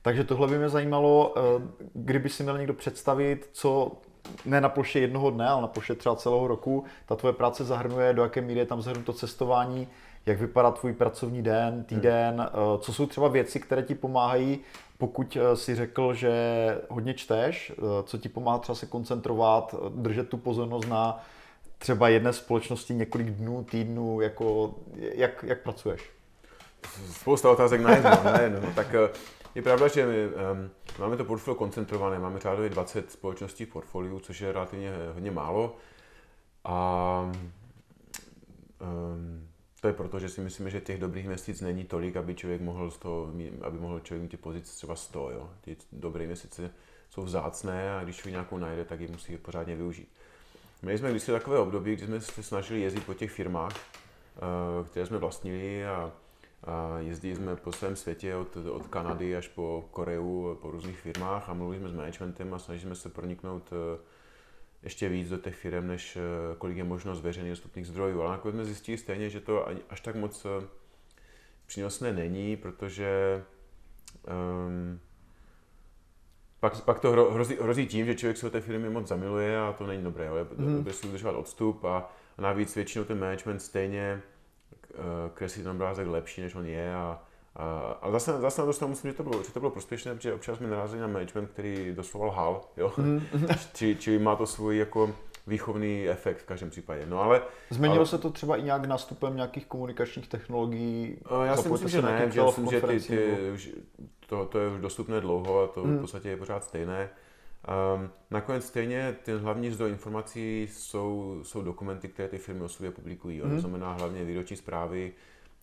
Takže 0.02 0.24
tohle 0.24 0.48
by 0.48 0.58
mě 0.58 0.68
zajímalo, 0.68 1.34
eh, 1.36 1.40
kdyby 1.94 2.28
si 2.28 2.42
měl 2.42 2.58
někdo 2.58 2.74
představit, 2.74 3.48
co 3.52 3.92
ne 4.44 4.60
na 4.60 4.68
ploše 4.68 5.00
jednoho 5.00 5.30
dne, 5.30 5.48
ale 5.48 5.62
na 5.62 5.68
ploše 5.68 5.94
třeba 5.94 6.16
celého 6.16 6.46
roku, 6.46 6.84
ta 7.06 7.16
tvoje 7.16 7.32
práce 7.32 7.64
zahrnuje, 7.64 8.12
do 8.12 8.22
jaké 8.22 8.40
míry 8.40 8.60
je 8.60 8.66
tam 8.66 8.82
zahrnuto 8.82 9.12
cestování, 9.12 9.88
jak 10.26 10.40
vypadá 10.40 10.70
tvůj 10.70 10.92
pracovní 10.92 11.42
den, 11.42 11.84
týden, 11.84 12.34
hmm. 12.34 12.48
Eh, 12.48 12.78
co 12.78 12.92
jsou 12.92 13.06
třeba 13.06 13.28
věci, 13.28 13.60
které 13.60 13.82
ti 13.82 13.94
pomáhají, 13.94 14.58
pokud 14.98 15.36
eh, 15.40 15.56
si 15.56 15.74
řekl, 15.74 16.14
že 16.14 16.32
hodně 16.88 17.14
čteš, 17.14 17.72
co 18.04 18.18
ti 18.18 18.28
pomáhá 18.28 18.58
třeba 18.58 18.76
se 18.76 18.86
koncentrovat, 18.86 19.74
držet 19.88 20.28
tu 20.28 20.36
pozornost 20.36 20.88
na 20.88 21.24
třeba 21.78 22.08
jedné 22.08 22.32
společnosti 22.32 22.94
několik 22.94 23.30
dnů, 23.30 23.64
týdnů, 23.70 24.20
jako 24.20 24.74
jak, 24.96 25.44
jak 25.48 25.62
pracuješ? 25.62 26.10
Spousta 27.10 27.50
otázek 27.50 27.80
na 27.80 27.94
jedno, 27.94 28.10
na 28.24 28.40
jedno. 28.40 28.72
Tak 28.74 28.94
je 29.54 29.62
pravda, 29.62 29.88
že 29.88 30.06
my 30.06 30.26
um, 30.26 30.70
máme 31.00 31.16
to 31.16 31.24
portfolio 31.24 31.58
koncentrované, 31.58 32.18
máme 32.18 32.38
řádově 32.38 32.70
20 32.70 33.12
společností 33.12 33.64
v 33.64 33.68
portfoliu, 33.68 34.20
což 34.20 34.40
je 34.40 34.52
relativně 34.52 34.92
hodně 35.14 35.30
málo. 35.30 35.76
A 36.64 37.32
um, 38.80 39.48
to 39.80 39.86
je 39.86 39.92
proto, 39.92 40.18
že 40.18 40.28
si 40.28 40.40
myslíme, 40.40 40.70
že 40.70 40.80
těch 40.80 41.00
dobrých 41.00 41.24
investic 41.24 41.60
není 41.60 41.84
tolik, 41.84 42.16
aby 42.16 42.34
člověk 42.34 42.60
mohl, 42.60 42.90
z 42.90 42.98
toho, 42.98 43.32
aby 43.62 43.78
mohl 43.78 44.00
člověk 44.00 44.22
mít 44.22 44.28
ty 44.28 44.36
pozice 44.36 44.76
třeba 44.76 44.96
100. 44.96 45.30
Jo. 45.30 45.50
Ty 45.60 45.76
dobré 45.92 46.24
investice 46.24 46.70
jsou 47.10 47.22
vzácné 47.22 47.96
a 47.96 48.04
když 48.04 48.16
člověk 48.16 48.32
nějakou 48.32 48.58
najde, 48.58 48.84
tak 48.84 49.00
ji 49.00 49.08
musí 49.08 49.38
pořádně 49.38 49.76
využít. 49.76 50.08
Měli 50.82 50.98
jsme 50.98 51.10
kdysi 51.10 51.32
takové 51.32 51.58
období, 51.58 51.96
kdy 51.96 52.06
jsme 52.06 52.20
se 52.20 52.42
snažili 52.42 52.80
jezdit 52.80 53.06
po 53.06 53.14
těch 53.14 53.30
firmách, 53.30 53.72
uh, 53.72 54.86
které 54.86 55.06
jsme 55.06 55.18
vlastnili 55.18 55.86
a 55.86 56.12
jezdili 56.98 57.36
jsme 57.36 57.56
po 57.56 57.72
svém 57.72 57.96
světě 57.96 58.34
od, 58.34 58.56
od 58.56 58.86
Kanady 58.86 59.36
až 59.36 59.48
po 59.48 59.88
Koreu, 59.90 60.54
po 60.54 60.70
různých 60.70 61.00
firmách 61.00 61.48
a 61.48 61.54
mluvili 61.54 61.80
jsme 61.80 61.88
s 61.88 61.92
managementem 61.92 62.54
a 62.54 62.58
snažili 62.58 62.86
jsme 62.86 62.94
se 62.94 63.08
proniknout 63.08 63.70
eh, 63.72 64.00
ještě 64.82 65.08
víc 65.08 65.28
do 65.28 65.38
těch 65.38 65.56
firm, 65.56 65.86
než 65.86 66.16
eh, 66.16 66.20
kolik 66.58 66.76
je 66.76 66.84
možno 66.84 67.14
z 67.14 67.20
veřejných 67.20 67.52
dostupných 67.52 67.86
zdrojů. 67.86 68.22
Ale 68.22 68.30
nakonec 68.30 68.54
jsme 68.54 68.64
zjistili 68.64 68.98
stejně, 68.98 69.30
že 69.30 69.40
to 69.40 69.68
až 69.88 70.00
tak 70.00 70.16
moc 70.16 70.44
eh, 70.44 70.66
přínosné 71.66 72.12
není, 72.12 72.56
protože 72.56 73.42
um, 74.66 75.00
pak, 76.60 76.84
pak 76.84 77.00
to 77.00 77.10
hrozí, 77.10 77.56
hrozí 77.60 77.86
tím, 77.86 78.06
že 78.06 78.14
člověk 78.14 78.36
se 78.36 78.46
do 78.46 78.50
té 78.50 78.60
firmy 78.60 78.90
moc 78.90 79.08
zamiluje 79.08 79.60
a 79.60 79.72
to 79.72 79.86
není 79.86 80.02
dobré. 80.02 80.24
Je 80.24 80.46
mm. 80.56 80.76
dobré 80.76 80.92
si 80.92 81.06
udržovat 81.06 81.36
odstup 81.36 81.84
a, 81.84 82.12
a 82.38 82.42
navíc 82.42 82.74
většinou 82.74 83.04
ten 83.04 83.18
management 83.18 83.60
stejně 83.60 84.22
kreslit 85.34 85.64
ten 85.64 85.72
obrázek 85.72 86.06
lepší, 86.06 86.40
než 86.40 86.54
on 86.54 86.66
je. 86.66 86.94
A, 86.94 87.22
a, 87.56 87.64
a 88.02 88.10
zase, 88.10 88.40
zase 88.40 88.66
na 88.66 88.72
to 88.72 88.88
musím, 88.88 89.10
že 89.10 89.16
to 89.16 89.22
bylo, 89.22 89.42
že 89.42 89.52
to 89.52 89.60
bylo 89.60 89.70
prospěšné, 89.70 90.14
protože 90.14 90.34
občas 90.34 90.58
jsme 90.58 90.68
narazili 90.68 91.00
na 91.00 91.06
management, 91.06 91.46
který 91.46 91.92
doslova 91.94 92.26
lhal, 92.26 92.60
jo. 92.76 92.92
Mm. 92.96 93.22
či, 93.74 93.96
čili 94.00 94.18
má 94.18 94.36
to 94.36 94.46
svůj 94.46 94.76
jako 94.76 95.14
výchovný 95.46 96.08
efekt 96.08 96.38
v 96.38 96.46
každém 96.46 96.70
případě. 96.70 97.06
No 97.06 97.22
ale, 97.22 97.42
Změnilo 97.70 98.00
ale, 98.00 98.06
se 98.06 98.18
to 98.18 98.30
třeba 98.30 98.56
i 98.56 98.62
nějak 98.62 98.84
nástupem 98.84 99.36
nějakých 99.36 99.66
komunikačních 99.66 100.28
technologií? 100.28 101.18
Eh, 101.42 101.46
já 101.46 101.56
si 101.56 101.68
myslím, 101.68 101.88
že 101.88 102.02
ne, 102.02 102.30
že, 102.30 102.42
myslím, 102.42 102.70
že 102.70 102.80
ty, 102.80 103.00
ty, 103.00 103.36
to, 104.26 104.44
to 104.46 104.58
je 104.58 104.68
už 104.68 104.80
dostupné 104.80 105.20
dlouho 105.20 105.62
a 105.62 105.66
to 105.66 105.84
mm. 105.84 105.98
v 105.98 106.00
podstatě 106.00 106.28
je 106.28 106.36
pořád 106.36 106.64
stejné. 106.64 107.08
Um, 107.94 108.10
nakonec 108.30 108.66
stejně 108.66 109.16
ten 109.24 109.38
hlavní 109.38 109.70
zdroj 109.70 109.90
informací 109.90 110.68
jsou, 110.72 111.40
jsou 111.42 111.62
dokumenty, 111.62 112.08
které 112.08 112.28
ty 112.28 112.38
firmy 112.38 112.62
o 112.62 112.68
sobě 112.68 112.90
publikují. 112.90 113.42
Mm. 113.42 113.50
To 113.50 113.60
znamená 113.60 113.92
hlavně 113.92 114.24
výroční 114.24 114.56
zprávy, 114.56 115.12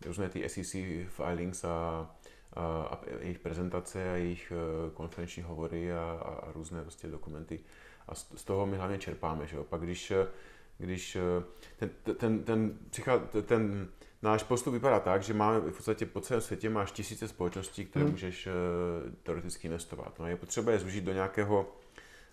různé 0.05 0.29
ty 0.29 0.49
SEC 0.49 0.75
filings 1.07 1.63
a, 1.63 2.09
a, 2.53 2.65
a 2.65 2.99
jejich 3.19 3.39
prezentace 3.39 4.11
a 4.11 4.15
jejich 4.15 4.53
uh, 4.85 4.91
konferenční 4.91 5.43
hovory 5.43 5.93
a, 5.93 6.19
a, 6.21 6.29
a 6.29 6.51
různé 6.51 6.81
prostě 6.81 7.07
dokumenty. 7.07 7.59
A 8.07 8.15
z, 8.15 8.27
z 8.35 8.43
toho 8.43 8.65
my 8.65 8.77
hlavně 8.77 8.97
čerpáme. 8.97 9.47
Že 9.47 9.57
jo? 9.57 9.63
Pak 9.63 9.81
když, 9.81 10.13
když 10.77 11.15
eh, 11.15 11.43
ten, 11.77 11.89
ten, 12.03 12.43
ten, 12.43 12.77
ten, 13.31 13.43
ten 13.43 13.87
náš 14.21 14.43
postup 14.43 14.73
vypadá 14.73 14.99
tak, 14.99 15.23
že 15.23 15.33
máme 15.33 15.59
v 15.59 15.75
podstatě 15.75 16.05
po 16.05 16.21
celém 16.21 16.41
světě 16.41 16.69
máš 16.69 16.91
tisíce 16.91 17.27
společností, 17.27 17.85
které 17.85 18.03
hmm. 18.03 18.11
můžeš 18.11 18.47
uh, 18.47 18.53
teoreticky 19.23 19.67
investovat. 19.67 20.19
No 20.19 20.25
a 20.25 20.29
je 20.29 20.35
potřeba 20.35 20.71
je 20.71 20.79
zúžit 20.79 21.03
do 21.03 21.13
nějakého 21.13 21.75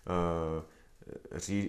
Eh, 0.07 0.75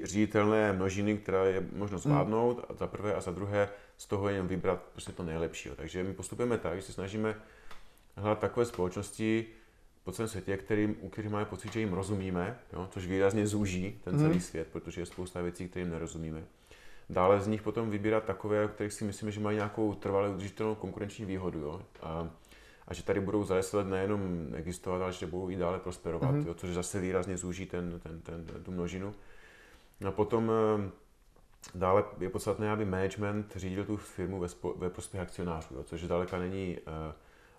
ředitelné 0.05 0.73
množiny, 0.73 1.19
které 1.19 1.51
je 1.51 1.67
možno 1.73 1.99
zvládnout, 1.99 2.65
a 2.69 2.75
za 2.75 2.87
prvé 2.87 3.15
a 3.15 3.21
za 3.21 3.31
druhé 3.31 3.69
z 3.97 4.07
toho 4.07 4.29
jen 4.29 4.47
vybrat 4.47 4.83
prostě 4.93 5.13
to 5.13 5.23
nejlepšího. 5.23 5.77
Takže 5.77 6.05
my 6.05 6.15
postupujeme 6.15 6.59
tak, 6.59 6.77
že 6.77 6.83
se 6.83 6.93
snažíme 6.93 7.35
hledat 8.17 8.39
takové 8.39 8.67
společnosti 8.67 9.47
po 10.05 10.13
celém 10.13 10.29
světě, 10.29 10.57
kterým, 10.57 10.97
u 11.01 11.09
kterých 11.09 11.31
máme 11.31 11.45
pocit, 11.45 11.73
že 11.73 11.81
jim 11.81 11.93
rozumíme, 11.93 12.59
jo, 12.73 12.89
což 12.91 13.07
výrazně 13.07 13.47
zúží 13.47 14.01
ten 14.05 14.19
celý 14.19 14.35
mm. 14.35 14.41
svět, 14.41 14.69
protože 14.73 15.01
je 15.01 15.07
spousta 15.07 15.43
věcí, 15.43 15.69
kterým 15.69 15.91
nerozumíme. 15.91 16.45
dále 17.11 17.41
z 17.41 17.47
nich 17.47 17.63
potom 17.63 17.91
vybírat 17.91 18.25
takové, 18.25 18.65
o 18.65 18.69
kterých 18.69 18.93
si 18.93 19.05
myslím, 19.05 19.31
že 19.31 19.41
mají 19.41 19.57
nějakou 19.57 19.95
trvalou 19.95 20.33
udržitelnou 20.33 20.75
konkurenční 20.75 21.25
výhodu. 21.25 21.59
Jo? 21.59 21.83
A, 22.03 22.31
a 22.89 22.95
že 22.95 23.03
tady 23.03 23.21
budou 23.21 23.45
za 23.45 23.55
10 23.55 23.77
let 23.77 23.87
nejenom 23.87 24.49
existovat, 24.55 25.03
ale 25.03 25.13
že 25.13 25.27
budou 25.27 25.51
i 25.51 25.57
dále 25.57 25.79
prosperovat, 25.79 26.31
mm-hmm. 26.31 26.47
jo? 26.47 26.55
což 26.55 26.71
zase 26.71 27.01
výrazně 27.01 27.37
zúží 27.37 27.67
ten, 27.67 28.01
ten, 28.01 28.21
ten, 28.21 28.45
tu 28.63 28.73
množinu. 28.73 29.15
A 30.09 30.11
potom 30.11 30.51
eh, 30.51 30.91
dále 31.75 32.05
je 32.21 32.31
podstatné, 32.31 32.71
aby 32.71 32.85
management 32.85 33.57
řídil 33.57 33.85
tu 33.85 33.97
firmu 33.97 34.41
ve, 34.41 34.49
spo, 34.49 34.75
ve 34.77 34.91
prospěch 34.91 35.23
akcionářů, 35.23 35.75
jo? 35.75 35.83
což 35.83 36.03
daleka 36.03 36.39
není 36.39 36.79
uh, 36.79 36.93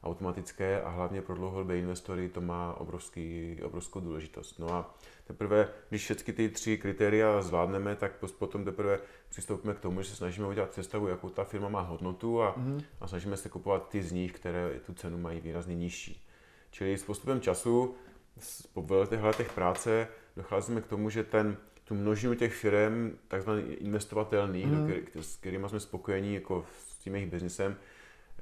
automatické 0.03 0.81
a 0.81 0.89
hlavně 0.89 1.21
pro 1.21 1.35
dlouhodobé 1.35 1.77
investory 1.77 2.29
to 2.29 2.41
má 2.41 2.73
obrovský, 2.73 3.57
obrovskou 3.63 3.99
důležitost. 3.99 4.59
No 4.59 4.73
a 4.73 4.95
teprve, 5.23 5.69
když 5.89 6.03
všechny 6.03 6.33
ty 6.33 6.49
tři 6.49 6.77
kritéria 6.77 7.41
zvládneme, 7.41 7.95
tak 7.95 8.11
potom 8.39 8.65
teprve 8.65 8.99
přistoupíme 9.29 9.73
k 9.73 9.79
tomu, 9.79 10.01
že 10.01 10.09
se 10.09 10.15
snažíme 10.15 10.47
udělat 10.47 10.69
představu, 10.69 11.07
jakou 11.07 11.29
ta 11.29 11.43
firma 11.43 11.69
má 11.69 11.81
hodnotu 11.81 12.41
a, 12.41 12.55
mm-hmm. 12.57 12.83
a 13.01 13.07
snažíme 13.07 13.37
se 13.37 13.49
kupovat 13.49 13.89
ty 13.89 14.03
z 14.03 14.11
nich, 14.11 14.31
které 14.31 14.79
tu 14.85 14.93
cenu 14.93 15.17
mají 15.17 15.39
výrazně 15.39 15.75
nižší. 15.75 16.23
Čili 16.71 16.97
s 16.97 17.03
postupem 17.03 17.41
času, 17.41 17.95
po 18.73 18.85
letech 18.89 19.23
letech 19.23 19.53
práce, 19.53 20.07
docházíme 20.35 20.81
k 20.81 20.87
tomu, 20.87 21.09
že 21.09 21.23
ten, 21.23 21.57
tu 21.83 21.95
množinu 21.95 22.35
těch 22.35 22.53
firm, 22.53 23.17
takzvaně 23.27 23.61
investovatelných, 23.61 24.67
mm-hmm. 24.67 25.21
s 25.21 25.35
kterými 25.35 25.69
jsme 25.69 25.79
spokojení 25.79 26.33
jako 26.33 26.65
s 26.87 26.97
tím 26.97 27.15
jejich 27.15 27.31
biznesem, 27.31 27.75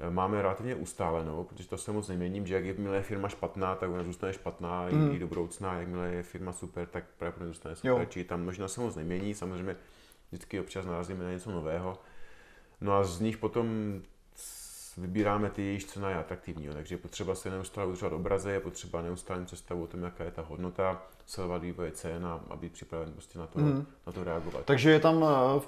máme 0.10 0.41
relativně 0.41 0.75
ustálenou, 0.75 1.43
protože 1.43 1.67
to 1.67 1.77
se 1.77 1.91
moc 1.91 2.08
neměním, 2.08 2.47
že 2.47 2.62
jakmile 2.62 2.97
je 2.97 3.01
firma 3.01 3.29
špatná, 3.29 3.75
tak 3.75 3.89
ona 3.89 4.03
zůstane 4.03 4.34
špatná 4.34 4.88
mm. 4.91 5.15
i 5.15 5.19
do 5.19 5.27
budoucna, 5.27 5.79
jakmile 5.79 6.10
je 6.10 6.23
firma 6.23 6.53
super, 6.53 6.88
tak 6.88 7.03
pravděpodobně 7.17 7.53
zůstane 7.53 7.75
super, 7.75 7.91
jo. 7.91 8.05
čili 8.10 8.25
tam 8.25 8.45
možná 8.45 8.67
se 8.67 8.81
moc 8.81 8.95
nemění, 8.95 9.34
samozřejmě 9.34 9.75
vždycky 10.31 10.60
občas 10.60 10.86
narazíme 10.86 11.23
na 11.23 11.31
něco 11.31 11.51
nového. 11.51 11.97
No 12.81 12.93
a 12.93 13.03
z 13.03 13.19
nich 13.19 13.38
potom 13.38 14.01
vybíráme 14.97 15.49
ty 15.49 15.62
jejíž 15.62 15.86
cena 15.86 16.10
je 16.10 16.15
atraktivní, 16.15 16.67
takže 16.73 16.97
potřeba 16.97 17.36
se 17.36 17.49
neustále 17.49 17.88
udržovat 17.88 18.15
obraze, 18.15 18.51
je 18.51 18.60
potřeba 18.60 19.01
neustále 19.01 19.45
představu 19.45 19.84
o 19.84 19.88
tom, 19.88 20.03
jaká 20.03 20.23
je 20.23 20.31
ta 20.31 20.41
hodnota, 20.41 21.01
sledovat 21.25 21.62
vývoje 21.62 21.91
cen 21.91 22.25
a, 22.25 22.39
a 22.49 22.55
být 22.55 22.71
připraven 22.71 23.12
prostě 23.12 23.39
na 23.39 23.47
to, 23.47 23.60
mm. 23.60 23.86
na 24.08 24.13
to 24.13 24.23
reagovat. 24.23 24.65
Takže 24.65 24.91
je 24.91 24.99
tam 24.99 25.21
uh, 25.21 25.62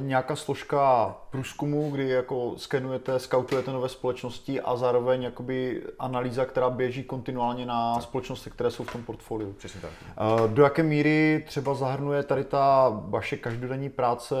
nějaká 0.00 0.36
složka 0.36 1.14
průzkumu, 1.30 1.90
kdy 1.90 2.08
jako 2.08 2.54
skenujete, 2.56 3.18
skautujete 3.18 3.72
nové 3.72 3.88
společnosti 3.88 4.60
a 4.60 4.76
zároveň 4.76 5.22
jakoby 5.22 5.82
analýza, 5.98 6.44
která 6.44 6.70
běží 6.70 7.04
kontinuálně 7.04 7.66
na 7.66 7.94
tak. 7.94 8.02
společnosti, 8.02 8.50
které 8.50 8.70
jsou 8.70 8.84
v 8.84 8.92
tom 8.92 9.02
portfoliu. 9.02 9.52
Přesně 9.52 9.80
tak. 9.80 9.90
Uh, 10.40 10.50
do 10.50 10.62
jaké 10.62 10.82
míry 10.82 11.44
třeba 11.46 11.74
zahrnuje 11.74 12.22
tady 12.22 12.44
ta 12.44 12.88
vaše 12.88 13.36
každodenní 13.36 13.90
práce 13.90 14.36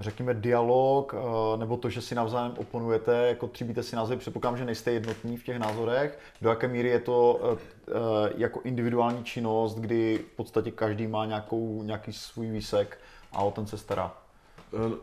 řekněme, 0.00 0.34
dialog, 0.34 1.14
eh, 1.14 1.56
nebo 1.56 1.76
to, 1.76 1.90
že 1.90 2.00
si 2.00 2.14
navzájem 2.14 2.54
oponujete, 2.58 3.12
jako 3.28 3.48
tříbíte 3.48 3.82
si 3.82 3.96
názory, 3.96 4.18
předpokládám, 4.18 4.58
že 4.58 4.64
nejste 4.64 4.92
jednotní 4.92 5.36
v 5.36 5.44
těch 5.44 5.58
názorech, 5.58 6.18
do 6.42 6.50
jaké 6.50 6.68
míry 6.68 6.88
je 6.88 7.00
to 7.00 7.40
eh, 7.42 7.58
eh, 7.88 7.92
jako 8.36 8.60
individuální 8.64 9.24
činnost, 9.24 9.78
kdy 9.78 10.24
v 10.32 10.36
podstatě 10.36 10.70
každý 10.70 11.06
má 11.06 11.26
nějakou, 11.26 11.82
nějaký 11.82 12.12
svůj 12.12 12.50
výsek 12.50 12.98
a 13.32 13.42
o 13.42 13.50
ten 13.50 13.66
se 13.66 13.78
stará? 13.78 14.16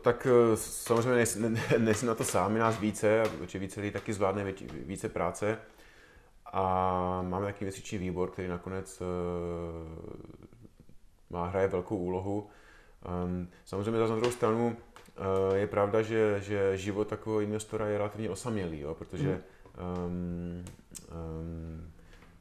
Tak 0.02 0.26
samozřejmě 0.54 1.24
nejsem, 1.78 2.08
na 2.08 2.14
to 2.14 2.24
sám, 2.24 2.58
nás 2.58 2.78
více, 2.80 3.22
protože 3.38 3.58
více 3.58 3.80
lidí 3.80 3.92
taky 3.92 4.12
zvládne 4.12 4.52
více 4.86 5.08
práce. 5.08 5.58
A 6.52 7.22
máme 7.22 7.46
taky 7.46 7.64
měsíční 7.64 7.98
výbor, 7.98 8.30
který 8.30 8.48
nakonec 8.48 9.02
má, 11.30 11.46
hraje 11.46 11.68
velkou 11.68 11.96
úlohu. 11.96 12.48
Um, 13.24 13.48
samozřejmě 13.64 14.06
za 14.06 14.16
druhou 14.16 14.32
stranu 14.32 14.76
uh, 15.18 15.56
je 15.56 15.66
pravda, 15.66 16.02
že, 16.02 16.40
že 16.40 16.76
život 16.76 17.08
takového 17.08 17.40
investora 17.40 17.86
je 17.86 17.98
relativně 17.98 18.30
osamělý, 18.30 18.80
jo, 18.80 18.94
protože 18.94 19.42
um, 20.06 20.64
um, 21.12 21.92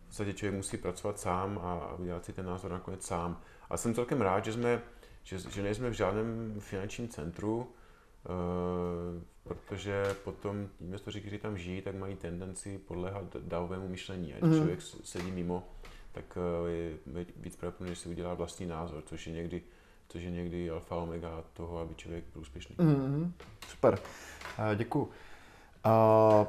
v 0.04 0.06
podstatě 0.08 0.34
člověk 0.34 0.56
musí 0.56 0.78
pracovat 0.78 1.20
sám 1.20 1.60
a 1.64 1.94
udělat 1.94 2.26
si 2.26 2.34
ten 2.34 2.46
názor 2.46 2.72
nakonec 2.72 3.06
sám. 3.06 3.42
Ale 3.70 3.78
jsem 3.78 3.94
celkem 3.94 4.22
rád, 4.22 4.46
že, 4.46 4.54
jsme, 4.54 4.82
že, 5.24 5.40
že 5.40 5.64
nejsme 5.64 5.90
v 5.90 5.94
žádném 5.94 6.56
finančním 6.60 7.08
centru, 7.08 7.58
uh, 7.58 7.66
protože 9.44 10.16
potom 10.24 10.68
investoři, 10.82 11.22
kteří 11.22 11.38
tam 11.38 11.58
žijí, 11.58 11.82
tak 11.82 11.96
mají 11.96 12.16
tendenci 12.16 12.78
podléhat 12.78 13.36
davovému 13.40 13.88
myšlení. 13.88 14.34
A 14.34 14.38
když 14.38 14.50
mm. 14.50 14.58
člověk 14.58 14.82
sedí 14.82 15.32
mimo, 15.32 15.70
tak 16.12 16.38
uh, 16.62 16.68
je 16.68 16.98
víc 17.36 17.56
pravděpodobné, 17.56 17.96
že 17.96 18.02
si 18.02 18.10
udělá 18.10 18.34
vlastní 18.34 18.66
názor, 18.66 19.04
což 19.06 19.28
je 19.28 19.34
někdy 19.34 19.62
což 20.10 20.22
je 20.22 20.32
někdy 20.32 20.70
alfa 20.70 20.96
omega 20.96 21.44
toho, 21.54 21.80
aby 21.80 21.96
člověk 21.96 22.24
byl 22.34 22.42
úspěšný. 22.42 22.76
Mm-hmm. 22.76 23.32
Super, 23.68 24.00
uh, 24.60 24.76
děkuji. 24.76 25.10
Uh, 25.86 26.48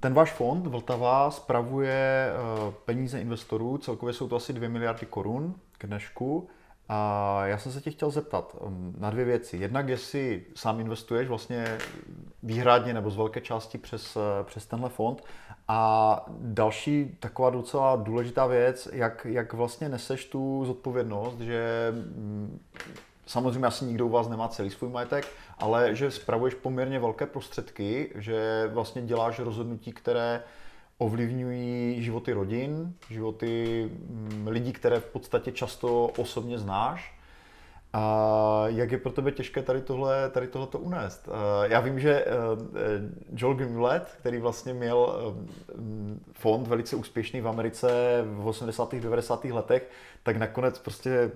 ten 0.00 0.14
váš 0.14 0.32
fond 0.32 0.66
Vltava 0.66 1.30
spravuje 1.30 2.32
uh, 2.66 2.74
peníze 2.74 3.20
investorů, 3.20 3.78
celkově 3.78 4.14
jsou 4.14 4.28
to 4.28 4.36
asi 4.36 4.52
2 4.52 4.68
miliardy 4.68 5.06
korun 5.06 5.54
k 5.78 5.86
dnešku. 5.86 6.48
A 6.94 7.46
já 7.46 7.58
jsem 7.58 7.72
se 7.72 7.80
tě 7.80 7.90
chtěl 7.90 8.10
zeptat 8.10 8.56
um, 8.60 8.94
na 8.98 9.10
dvě 9.10 9.24
věci. 9.24 9.56
Jednak, 9.56 9.88
jestli 9.88 10.42
sám 10.54 10.80
investuješ 10.80 11.28
vlastně 11.28 11.78
výhradně 12.42 12.94
nebo 12.94 13.10
z 13.10 13.16
velké 13.16 13.40
části 13.40 13.78
přes, 13.78 14.18
přes 14.42 14.66
tenhle 14.66 14.88
fond. 14.88 15.24
A 15.68 16.24
další 16.38 17.16
taková 17.20 17.50
docela 17.50 17.96
důležitá 17.96 18.46
věc, 18.46 18.88
jak, 18.92 19.26
jak 19.30 19.52
vlastně 19.52 19.88
neseš 19.88 20.24
tu 20.24 20.64
zodpovědnost, 20.66 21.40
že 21.40 21.92
mm, 21.92 22.60
samozřejmě 23.26 23.66
asi 23.66 23.84
nikdo 23.84 24.06
u 24.06 24.10
vás 24.10 24.28
nemá 24.28 24.48
celý 24.48 24.70
svůj 24.70 24.90
majetek, 24.90 25.26
ale 25.58 25.94
že 25.94 26.10
spravuješ 26.10 26.54
poměrně 26.54 26.98
velké 26.98 27.26
prostředky, 27.26 28.12
že 28.14 28.70
vlastně 28.72 29.02
děláš 29.02 29.38
rozhodnutí, 29.38 29.92
které 29.92 30.42
ovlivňují 31.04 32.02
životy 32.02 32.32
rodin, 32.32 32.94
životy 33.10 33.84
mm, 33.92 34.48
lidí, 34.48 34.72
které 34.72 35.00
v 35.00 35.06
podstatě 35.06 35.52
často 35.52 36.06
osobně 36.06 36.58
znáš 36.58 37.22
a 37.92 38.64
jak 38.66 38.92
je 38.92 38.98
pro 38.98 39.12
tebe 39.12 39.32
těžké 39.32 39.62
tady 39.62 39.80
tohle, 39.80 40.30
tady 40.30 40.46
tohle 40.46 40.66
to 40.66 40.78
unést? 40.78 41.28
Já 41.62 41.80
vím, 41.80 42.00
že 42.00 42.10
eh, 42.10 42.26
eh, 42.26 43.00
Joel 43.34 43.54
Gimlet, 43.54 44.16
který 44.20 44.38
vlastně 44.38 44.74
měl 44.74 45.16
eh, 45.16 45.74
fond 46.32 46.68
velice 46.68 46.96
úspěšný 46.96 47.40
v 47.40 47.48
Americe 47.48 47.88
v 48.24 48.46
80. 48.46 48.94
90. 48.94 49.44
letech, 49.44 49.90
tak 50.22 50.36
nakonec 50.36 50.78
prostě 50.78 51.30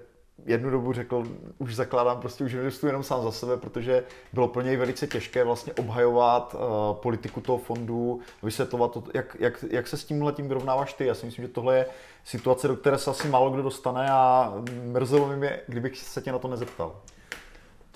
jednu 0.45 0.71
dobu 0.71 0.93
řekl, 0.93 1.25
už 1.59 1.75
zakládám, 1.75 2.21
prostě 2.21 2.45
už 2.45 2.53
investuji 2.53 2.89
jenom 2.89 3.03
sám 3.03 3.23
za 3.23 3.33
sebe, 3.33 3.57
protože 3.57 4.05
bylo 4.33 4.49
pro 4.49 4.63
něj 4.63 4.77
velice 4.77 5.07
těžké 5.07 5.45
vlastně 5.45 5.73
obhajovat 5.73 6.55
uh, 6.55 6.61
politiku 6.97 7.41
toho 7.41 7.59
fondu, 7.59 8.21
vysvětlovat 8.43 8.93
to, 8.93 9.03
jak, 9.15 9.37
jak, 9.41 9.65
jak 9.71 9.87
se 9.87 9.97
s 9.97 10.05
tímhle 10.05 10.33
tím 10.33 10.49
vyrovnáváš 10.49 10.93
ty. 10.93 11.07
Já 11.07 11.15
si 11.15 11.27
myslím, 11.27 11.45
že 11.45 11.53
tohle 11.53 11.77
je 11.77 11.87
situace, 12.25 12.69
do 12.69 12.77
které 12.77 12.99
se 12.99 13.11
asi 13.11 13.29
málo 13.29 13.51
kdo 13.51 13.63
dostane 13.63 14.11
a 14.11 14.53
mrzelo 14.85 15.29
mi, 15.29 15.37
mě, 15.37 15.61
kdybych 15.67 15.99
se 15.99 16.23
tě 16.23 16.33
na 16.33 16.39
to 16.39 16.49
nezeptal. 16.49 16.97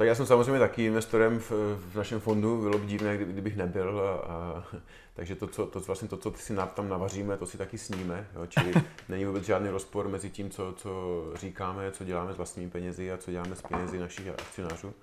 Tak 0.01 0.09
já 0.09 0.15
jsem 0.15 0.27
samozřejmě 0.27 0.59
taky 0.59 0.85
investorem 0.85 1.39
v, 1.39 1.51
v 1.77 1.95
našem 1.95 2.21
fondu, 2.21 2.61
bylo 2.61 2.79
by 2.79 2.87
divné, 2.87 3.17
kdybych 3.17 3.57
nebyl. 3.57 4.01
A, 4.01 4.13
a, 4.13 4.65
takže 5.15 5.35
to, 5.35 5.47
co, 5.47 5.67
to, 5.67 5.81
vlastně 5.81 6.09
to, 6.09 6.17
co 6.17 6.33
si 6.37 6.57
tam 6.75 6.89
navaříme, 6.89 7.37
to 7.37 7.47
si 7.47 7.59
taky 7.59 7.79
sníme. 7.79 8.27
Jo? 8.35 8.47
Čili 8.47 8.73
není 9.09 9.25
vůbec 9.25 9.45
žádný 9.45 9.69
rozpor 9.69 10.09
mezi 10.09 10.31
tím, 10.31 10.51
co, 10.51 10.75
co 10.77 10.91
říkáme, 11.35 11.93
co 11.93 12.05
děláme 12.05 12.33
s 12.33 12.37
vlastními 12.37 12.71
penězi 12.71 13.13
a 13.13 13.17
co 13.17 13.31
děláme 13.31 13.57
s 13.57 13.63
penězi 13.63 13.99
našich 13.99 14.29
akcionářů. 14.29 14.95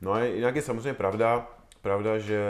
No 0.00 0.12
a 0.12 0.20
jinak 0.20 0.56
je 0.56 0.62
samozřejmě 0.62 0.94
pravda, 0.94 1.50
pravda, 1.82 2.18
že 2.18 2.44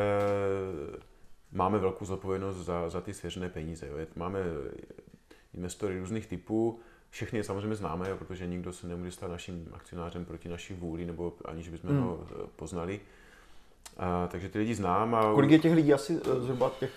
máme 1.52 1.78
velkou 1.78 2.04
zodpovědnost 2.04 2.56
za, 2.56 2.88
za 2.88 3.00
ty 3.00 3.14
svěřené 3.14 3.48
peníze. 3.48 3.87
Jo? 3.87 3.96
Máme 4.16 4.40
investory 5.54 5.98
různých 5.98 6.26
typů, 6.26 6.80
všechny 7.14 7.38
je 7.38 7.44
samozřejmě 7.44 7.74
známe, 7.74 8.11
jo, 8.11 8.16
protože 8.16 8.46
nikdo 8.46 8.72
se 8.72 8.87
nemůže 8.87 9.11
stát 9.11 9.31
naším 9.31 9.68
akcionářem 9.72 10.24
proti 10.24 10.48
naší 10.48 10.74
vůli, 10.74 11.07
nebo 11.07 11.33
aniž 11.44 11.68
bychom 11.68 11.90
hmm. 11.90 12.03
ho 12.03 12.20
eh, 12.31 12.35
poznali. 12.57 13.00
A, 13.96 14.29
takže 14.31 14.48
ty 14.48 14.59
lidi 14.59 14.74
znám. 14.74 15.14
A... 15.14 15.33
Kolik 15.35 15.50
je 15.50 15.59
těch 15.59 15.74
lidí 15.74 15.94
asi 15.94 16.20
eh, 16.24 16.40
zhruba 16.40 16.70
těch 16.81 16.90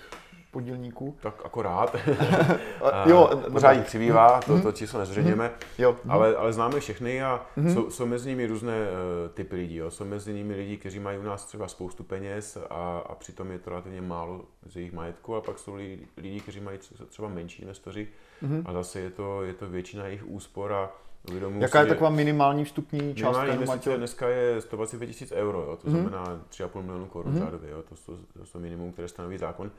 podílníků? 0.51 1.17
Tak 1.21 1.41
akorát. 1.45 1.95
a, 2.81 3.09
jo, 3.09 3.41
pořád 3.51 3.71
jich 3.71 3.85
přibývá, 3.85 4.39
to, 4.41 4.61
to 4.61 4.71
číslo 4.71 4.99
nezřejměme, 4.99 5.51
jo. 5.77 5.95
Ale, 6.09 6.35
ale 6.35 6.53
známe 6.53 6.79
všechny 6.79 7.23
a 7.23 7.45
mm-hmm. 7.57 7.73
jsou, 7.73 7.89
jsou 7.89 8.05
mezi 8.05 8.29
nimi 8.29 8.47
různé 8.47 8.73
uh, 8.73 9.33
typy 9.33 9.55
lidí. 9.55 9.75
Jo. 9.75 9.91
Jsou 9.91 10.05
mezi 10.05 10.33
nimi 10.33 10.55
lidi, 10.55 10.77
kteří 10.77 10.99
mají 10.99 11.17
u 11.17 11.23
nás 11.23 11.45
třeba 11.45 11.67
spoustu 11.67 12.03
peněz 12.03 12.57
a, 12.69 12.97
a 13.09 13.15
přitom 13.15 13.51
je 13.51 13.59
to 13.59 13.69
relativně 13.69 14.01
málo 14.01 14.45
z 14.65 14.75
jejich 14.75 14.93
majetku 14.93 15.35
a 15.35 15.41
pak 15.41 15.59
jsou 15.59 15.75
lidi, 15.75 16.07
lidi 16.17 16.39
kteří 16.39 16.59
mají 16.59 16.77
třeba 17.09 17.27
menší 17.27 17.61
investoři 17.61 18.07
mm-hmm. 18.43 18.63
a 18.65 18.73
zase 18.73 18.99
je 18.99 19.09
to, 19.09 19.43
je 19.43 19.53
to 19.53 19.69
většina 19.69 20.05
jejich 20.05 20.27
úspor 20.27 20.73
a 20.73 20.91
Uvědomuji 21.29 21.61
Jaká 21.61 21.79
si, 21.79 21.85
je 21.85 21.89
taková 21.89 22.09
minimální 22.09 22.65
vstupní 22.65 23.15
částka? 23.15 23.43
Minimální 23.43 23.61
investice 23.61 23.97
dneska 23.97 24.29
je 24.29 24.61
125 24.61 25.07
tisíc 25.07 25.31
euro, 25.31 25.61
jo, 25.61 25.77
to 25.77 25.87
mm-hmm. 25.87 25.91
znamená 25.91 26.41
3,5 26.49 26.81
milionu 26.81 27.05
korun 27.05 27.33
mm-hmm. 27.33 27.39
řádově, 27.39 27.71
jo, 27.71 27.83
to, 27.89 27.95
to, 28.05 28.17
to, 28.33 28.45
to 28.51 28.59
minimum, 28.59 28.91
které 28.91 29.07
stanoví 29.07 29.37
zákon. 29.37 29.71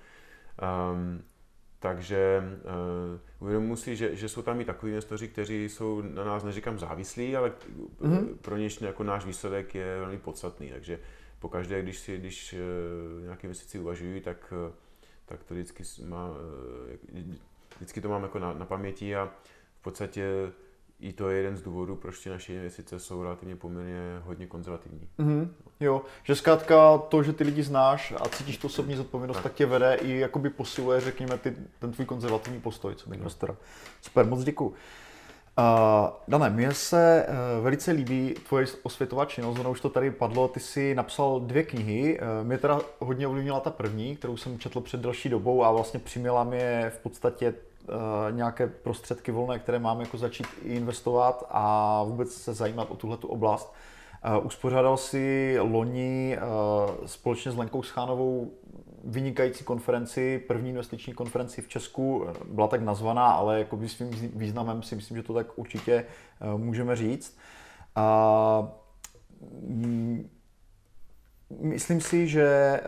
Um, 0.92 1.22
takže 1.78 2.42
uh, 2.64 3.20
uvědomuji 3.40 3.76
si, 3.76 3.96
že, 3.96 4.16
že 4.16 4.28
jsou 4.28 4.42
tam 4.42 4.60
i 4.60 4.64
takový 4.64 4.92
investoři, 4.92 5.28
kteří 5.28 5.68
jsou 5.68 6.02
na 6.02 6.24
nás, 6.24 6.44
neříkám 6.44 6.78
závislí, 6.78 7.36
ale 7.36 7.52
mm-hmm. 8.00 8.36
pro 8.42 8.56
něž 8.56 8.80
jako 8.80 9.02
náš 9.02 9.24
výsledek 9.24 9.74
je 9.74 9.98
velmi 9.98 10.18
podstatný. 10.18 10.70
Takže 10.70 10.98
pokaždé, 11.38 11.82
když 11.82 11.98
si 11.98 12.18
když 12.18 12.52
uh, 12.52 13.22
nějaké 13.22 13.46
investici 13.46 13.78
uvažují, 13.78 14.20
tak, 14.20 14.52
uh, 14.66 14.72
tak 15.26 15.44
to 15.44 15.54
vždycky, 15.54 15.82
má, 16.04 16.30
uh, 16.30 17.34
vždycky 17.78 18.00
to 18.00 18.08
mám 18.08 18.22
jako 18.22 18.38
na, 18.38 18.52
na 18.52 18.64
paměti 18.64 19.16
a 19.16 19.28
v 19.80 19.82
podstatě 19.82 20.24
i 21.00 21.12
to 21.12 21.30
je 21.30 21.36
jeden 21.36 21.56
z 21.56 21.62
důvodů, 21.62 21.96
proč 21.96 22.18
ty 22.18 22.30
naše 22.30 22.54
investice 22.54 22.98
jsou 22.98 23.22
relativně 23.22 23.56
poměrně 23.56 24.18
hodně 24.22 24.46
konzervativní. 24.46 25.08
Mm-hmm. 25.18 25.48
Jo, 25.80 26.02
že 26.22 26.34
zkrátka 26.34 26.98
to, 26.98 27.22
že 27.22 27.32
ty 27.32 27.44
lidi 27.44 27.62
znáš 27.62 28.14
a 28.20 28.28
cítíš 28.28 28.56
tu 28.56 28.66
osobní 28.66 28.96
zodpovědnost, 28.96 29.36
tak, 29.36 29.42
tak 29.42 29.54
tě 29.54 29.66
vede 29.66 29.94
i 29.94 30.18
jakoby 30.18 30.50
posiluje, 30.50 31.00
řekněme, 31.00 31.38
ty, 31.38 31.56
ten 31.78 31.92
tvůj 31.92 32.06
konzervativní 32.06 32.60
postoj, 32.60 32.94
co 32.94 33.12
investora. 33.12 33.56
Super, 34.00 34.26
moc 34.26 34.44
děkuji. 34.44 34.68
Uh, 34.68 34.74
Dané, 36.28 36.50
mně 36.50 36.74
se 36.74 37.26
uh, 37.28 37.64
velice 37.64 37.90
líbí 37.90 38.34
tvoje 38.48 38.66
osvětová 38.82 39.24
činnost, 39.24 39.58
ono 39.58 39.70
už 39.70 39.80
to 39.80 39.88
tady 39.88 40.10
padlo, 40.10 40.48
ty 40.48 40.60
jsi 40.60 40.94
napsal 40.94 41.40
dvě 41.40 41.62
knihy, 41.62 42.20
uh, 42.20 42.46
mě 42.46 42.58
teda 42.58 42.80
hodně 42.98 43.26
ovlivnila 43.26 43.60
ta 43.60 43.70
první, 43.70 44.16
kterou 44.16 44.36
jsem 44.36 44.58
četl 44.58 44.80
před 44.80 45.00
delší 45.00 45.28
dobou 45.28 45.64
a 45.64 45.72
vlastně 45.72 46.00
přiměla 46.00 46.44
mě 46.44 46.92
v 46.94 46.98
podstatě 46.98 47.54
nějaké 48.30 48.66
prostředky 48.66 49.32
volné, 49.32 49.58
které 49.58 49.78
mám 49.78 50.00
jako 50.00 50.18
začít 50.18 50.46
investovat 50.62 51.46
a 51.50 52.02
vůbec 52.04 52.32
se 52.32 52.54
zajímat 52.54 52.90
o 52.90 52.96
tuhle 52.96 53.18
oblast. 53.22 53.74
Uh, 54.38 54.46
uspořádal 54.46 54.96
si 54.96 55.56
loni 55.60 56.38
uh, 56.38 57.06
společně 57.06 57.52
s 57.52 57.56
Lenkou 57.56 57.82
Schánovou 57.82 58.52
vynikající 59.04 59.64
konferenci, 59.64 60.38
první 60.48 60.70
investiční 60.70 61.12
konferenci 61.12 61.62
v 61.62 61.68
Česku, 61.68 62.26
byla 62.44 62.68
tak 62.68 62.82
nazvaná, 62.82 63.26
ale 63.26 63.58
jako 63.58 63.76
by 63.76 63.88
svým 63.88 64.10
významem 64.34 64.82
si 64.82 64.96
myslím, 64.96 65.16
že 65.16 65.22
to 65.22 65.34
tak 65.34 65.58
určitě 65.58 66.04
můžeme 66.56 66.96
říct. 66.96 67.38
Mm, 69.60 70.30
myslím 71.60 72.00
si, 72.00 72.28
že 72.28 72.80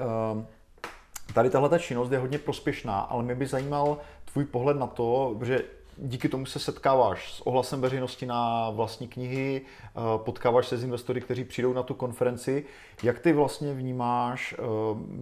tady 1.34 1.50
tahle 1.50 1.78
činnost 1.78 2.12
je 2.12 2.18
hodně 2.18 2.38
prospěšná, 2.38 3.00
ale 3.00 3.22
mě 3.22 3.34
by 3.34 3.46
zajímal 3.46 3.98
tvůj 4.32 4.44
pohled 4.44 4.76
na 4.76 4.86
to, 4.86 5.38
že 5.42 5.64
díky 5.96 6.28
tomu 6.28 6.46
se 6.46 6.58
setkáváš 6.58 7.34
s 7.34 7.40
ohlasem 7.40 7.80
veřejnosti 7.80 8.26
na 8.26 8.70
vlastní 8.70 9.08
knihy, 9.08 9.62
eh, 9.62 9.90
potkáváš 10.16 10.68
se 10.68 10.76
s 10.76 10.84
investory, 10.84 11.20
kteří 11.20 11.44
přijdou 11.44 11.72
na 11.72 11.82
tu 11.82 11.94
konferenci. 11.94 12.64
Jak 13.02 13.18
ty 13.18 13.32
vlastně 13.32 13.74
vnímáš, 13.74 14.54
eh, 14.58 14.62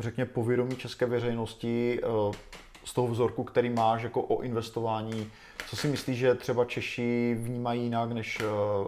řekně, 0.02 0.24
povědomí 0.24 0.76
české 0.76 1.06
veřejnosti 1.06 2.00
eh, 2.02 2.06
z 2.84 2.94
toho 2.94 3.08
vzorku, 3.08 3.44
který 3.44 3.70
máš 3.70 4.02
jako 4.02 4.22
o 4.22 4.40
investování? 4.40 5.30
Co 5.68 5.76
si 5.76 5.88
myslíš, 5.88 6.18
že 6.18 6.34
třeba 6.34 6.64
Češi 6.64 7.36
vnímají 7.40 7.82
jinak 7.82 8.12
než 8.12 8.38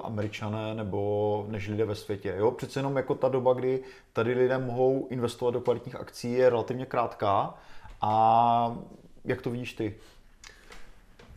Američané 0.02 0.74
nebo 0.74 1.44
než 1.48 1.68
lidé 1.68 1.85
ve 1.85 1.94
světě? 1.94 2.35
Jo? 2.38 2.50
Přece 2.50 2.78
jenom 2.78 2.96
jako 2.96 3.14
ta 3.14 3.28
doba, 3.28 3.52
kdy 3.52 3.83
tady 4.12 4.35
lidé 4.35 4.59
mohou 4.59 5.06
investovat 5.11 5.50
do 5.50 5.61
kvalitních 5.61 5.96
akcí, 5.96 6.33
je 6.33 6.50
relativně 6.50 6.87
krátká. 6.87 7.54
A 8.00 8.76
jak 9.24 9.42
to 9.42 9.50
vidíš 9.50 9.72
ty? 9.72 9.94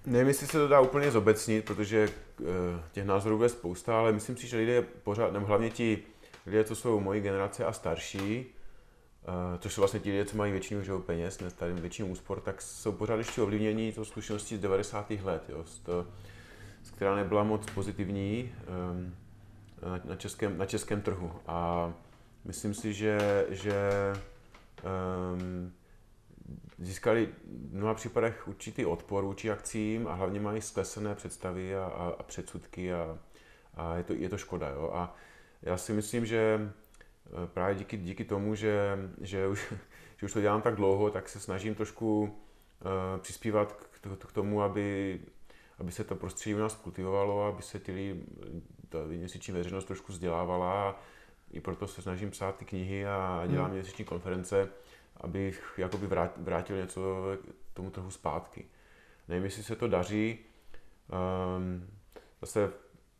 Nevím, 0.05 0.27
jestli 0.27 0.47
se 0.47 0.57
to 0.57 0.67
dá 0.67 0.79
úplně 0.79 1.11
zobecnit, 1.11 1.65
protože 1.65 2.09
uh, 2.39 2.47
těch 2.91 3.05
názorů 3.05 3.43
je 3.43 3.49
spousta, 3.49 3.99
ale 3.99 4.11
myslím 4.11 4.37
si, 4.37 4.47
že 4.47 4.57
lidé 4.57 4.81
pořád, 4.81 5.33
nebo 5.33 5.45
hlavně 5.45 5.69
ti 5.69 6.03
lidé, 6.45 6.63
co 6.63 6.75
jsou 6.75 6.99
mojí 6.99 7.21
generace 7.21 7.65
a 7.65 7.73
starší, 7.73 8.45
uh, 9.27 9.59
což 9.59 9.73
jsou 9.73 9.81
vlastně 9.81 9.99
ti 9.99 10.11
lidé, 10.11 10.25
co 10.25 10.37
mají 10.37 10.51
většinu 10.51 10.83
že, 10.83 10.91
peněz, 11.05 11.39
ne, 11.39 11.51
tady 11.51 11.73
většinu 11.73 12.07
úspor, 12.07 12.41
tak 12.41 12.61
jsou 12.61 12.91
pořád 12.91 13.15
ještě 13.15 13.41
ovlivnění 13.41 13.91
to 13.91 14.05
zkušeností 14.05 14.55
z 14.55 14.59
90. 14.59 15.11
let, 15.23 15.43
jo, 15.49 15.63
z 15.65 15.79
to, 15.79 16.07
z 16.83 16.91
která 16.91 17.15
nebyla 17.15 17.43
moc 17.43 17.71
pozitivní 17.71 18.51
na, 19.85 20.01
na, 20.05 20.15
českém, 20.15 20.57
na 20.57 20.65
českém 20.65 21.01
trhu. 21.01 21.31
A 21.47 21.93
myslím 22.45 22.73
si, 22.73 22.93
že, 22.93 23.45
že 23.49 23.89
um, 25.33 25.73
získali 26.85 27.29
v 27.45 27.75
mnoha 27.75 27.93
případech 27.93 28.47
určitý 28.47 28.85
odpor 28.85 29.23
vůči 29.23 29.51
akcím 29.51 30.07
a 30.07 30.13
hlavně 30.13 30.39
mají 30.39 30.61
sklesené 30.61 31.15
představy 31.15 31.75
a, 31.75 31.83
a, 31.83 32.13
a 32.19 32.23
předsudky 32.23 32.93
a, 32.93 33.17
a 33.73 33.95
je, 33.95 34.03
to, 34.03 34.13
je 34.13 34.29
to 34.29 34.37
škoda. 34.37 34.69
Jo? 34.69 34.91
A 34.93 35.15
já 35.61 35.77
si 35.77 35.93
myslím, 35.93 36.25
že 36.25 36.59
eh, 37.25 37.47
právě 37.53 37.75
díky, 37.75 37.97
díky 37.97 38.23
tomu, 38.23 38.55
že, 38.55 38.97
že, 39.21 39.47
už, 39.47 39.73
že 40.17 40.25
už 40.25 40.33
to 40.33 40.41
dělám 40.41 40.61
tak 40.61 40.75
dlouho, 40.75 41.09
tak 41.09 41.29
se 41.29 41.39
snažím 41.39 41.75
trošku 41.75 42.21
uh, 42.21 42.29
přispívat 43.21 43.73
k, 43.73 43.99
k 44.27 44.31
tomu, 44.31 44.61
aby, 44.61 45.19
aby 45.79 45.91
se 45.91 46.03
to 46.03 46.15
prostředí 46.15 46.55
u 46.55 46.59
nás 46.59 46.75
kultivovalo, 46.75 47.45
aby 47.45 47.61
se 47.61 47.79
ty, 47.79 48.23
ta 48.89 48.97
měsíční 49.07 49.53
veřejnost 49.53 49.85
trošku 49.85 50.11
vzdělávala. 50.11 51.01
I 51.51 51.59
proto 51.59 51.87
se 51.87 52.01
snažím 52.01 52.31
psát 52.31 52.55
ty 52.55 52.65
knihy 52.65 53.05
a 53.05 53.43
dělám 53.47 53.65
hmm. 53.65 53.73
měsíční 53.73 54.05
konference, 54.05 54.69
abych 55.17 55.73
jakoby 55.77 56.07
vrátil 56.37 56.77
něco 56.77 57.25
tomu 57.73 57.89
trhu 57.89 58.11
zpátky. 58.11 58.65
Nevím, 59.27 59.43
jestli 59.43 59.63
se 59.63 59.75
to 59.75 59.87
daří. 59.87 60.39
Um, 61.57 61.87
zase 62.41 62.71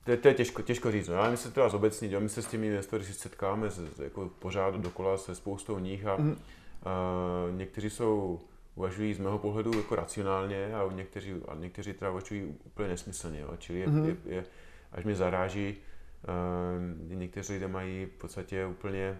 to 0.04 0.12
je, 0.12 0.18
to 0.18 0.28
je 0.28 0.34
těžko, 0.34 0.62
těžko 0.62 0.92
říct. 0.92 1.08
No. 1.08 1.16
Já 1.16 1.30
myslím, 1.30 1.52
že 1.52 1.56
to 1.56 1.62
vás 1.62 1.74
obecně, 1.74 2.20
my 2.20 2.30
se 2.30 2.42
s 2.42 2.48
těmi 2.48 2.68
investory 2.68 3.04
si 3.04 3.14
setkáme 3.14 3.70
z, 3.70 4.00
jako 4.00 4.30
pořád 4.40 4.76
dokola 4.76 5.18
se 5.18 5.36
spoustou 5.36 5.80
nich 5.80 6.06
a 6.08 6.16
mm. 6.16 6.32
uh, 6.32 6.38
někteří 7.58 7.90
jsou, 7.90 8.42
uvažují 8.76 9.14
z 9.14 9.20
mého 9.20 9.40
pohledu 9.40 9.78
jako 9.78 9.96
racionálně 9.96 10.76
a 10.76 10.94
někteří, 10.94 11.34
a 11.48 11.56
někteří 11.56 11.94
teda 11.94 12.12
uvažují 12.12 12.58
úplně 12.64 12.90
nesmyslně. 12.90 13.40
Jo. 13.40 13.54
Čili 13.58 13.80
je, 13.80 13.88
mm. 13.88 14.06
je, 14.06 14.18
je, 14.26 14.46
až 14.92 15.04
mě 15.06 15.16
zaráží, 15.16 15.78
uh, 17.08 17.18
někteří 17.18 17.54
lidé 17.54 17.68
mají 17.68 18.06
v 18.06 18.18
podstatě 18.18 18.66
úplně 18.66 19.20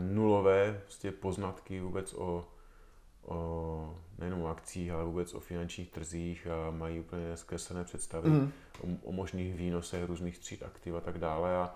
nulové 0.00 0.80
vlastně 0.84 1.12
poznatky 1.12 1.80
vůbec 1.80 2.14
o, 2.14 2.48
o 3.22 3.98
nejenom 4.18 4.42
o 4.42 4.48
akcích, 4.48 4.90
ale 4.90 5.04
vůbec 5.04 5.34
o 5.34 5.40
finančních 5.40 5.90
trzích 5.90 6.46
a 6.46 6.70
mají 6.70 7.00
úplně 7.00 7.36
zkreslené 7.36 7.84
představy 7.84 8.30
mm. 8.30 8.52
o, 8.80 9.08
o 9.08 9.12
možných 9.12 9.54
výnosech 9.54 10.04
různých 10.04 10.38
tříd 10.38 10.62
aktiv 10.62 10.94
a 10.94 11.00
tak 11.00 11.18
dále. 11.18 11.56
A, 11.56 11.74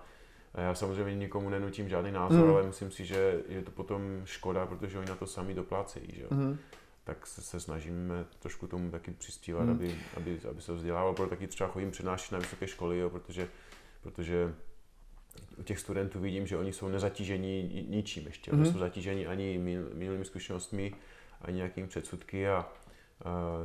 a 0.53 0.61
já 0.61 0.75
samozřejmě 0.75 1.15
nikomu 1.15 1.49
nenutím 1.49 1.89
žádný 1.89 2.11
názor, 2.11 2.45
mm. 2.45 2.51
ale 2.51 2.63
myslím 2.63 2.91
si, 2.91 3.05
že 3.05 3.43
je 3.47 3.61
to 3.61 3.71
potom 3.71 4.21
škoda, 4.25 4.65
protože 4.65 4.99
oni 4.99 5.09
na 5.09 5.15
to 5.15 5.27
sami 5.27 5.53
doplácejí. 5.53 6.07
Že? 6.15 6.27
Mm. 6.29 6.57
Tak 7.03 7.27
se, 7.27 7.41
se 7.41 7.59
snažíme 7.59 8.25
trošku 8.39 8.67
tomu 8.67 8.91
taky 8.91 9.11
přispívat, 9.11 9.63
mm. 9.63 9.71
aby, 9.71 9.95
aby, 10.17 10.39
aby 10.49 10.61
se 10.61 10.73
vzdělával. 10.73 11.13
Proto 11.13 11.29
taky 11.29 11.47
třeba 11.47 11.69
chodím 11.69 11.91
přednášet 11.91 12.31
na 12.31 12.39
vysoké 12.39 12.67
školy, 12.67 12.99
jo, 12.99 13.09
protože, 13.09 13.47
protože 14.01 14.53
u 15.57 15.63
těch 15.63 15.79
studentů 15.79 16.19
vidím, 16.19 16.47
že 16.47 16.57
oni 16.57 16.73
jsou 16.73 16.87
nezatížení 16.87 17.85
ničím 17.89 18.25
ještě. 18.25 18.51
Mm-hmm. 18.51 18.71
Jsou 18.71 18.79
zatížení 18.79 19.27
ani 19.27 19.57
minulými 19.93 20.25
zkušenostmi, 20.25 20.93
ani 21.41 21.57
nějakými 21.57 21.87
předsudky 21.87 22.49
a, 22.49 22.53
a 22.53 22.65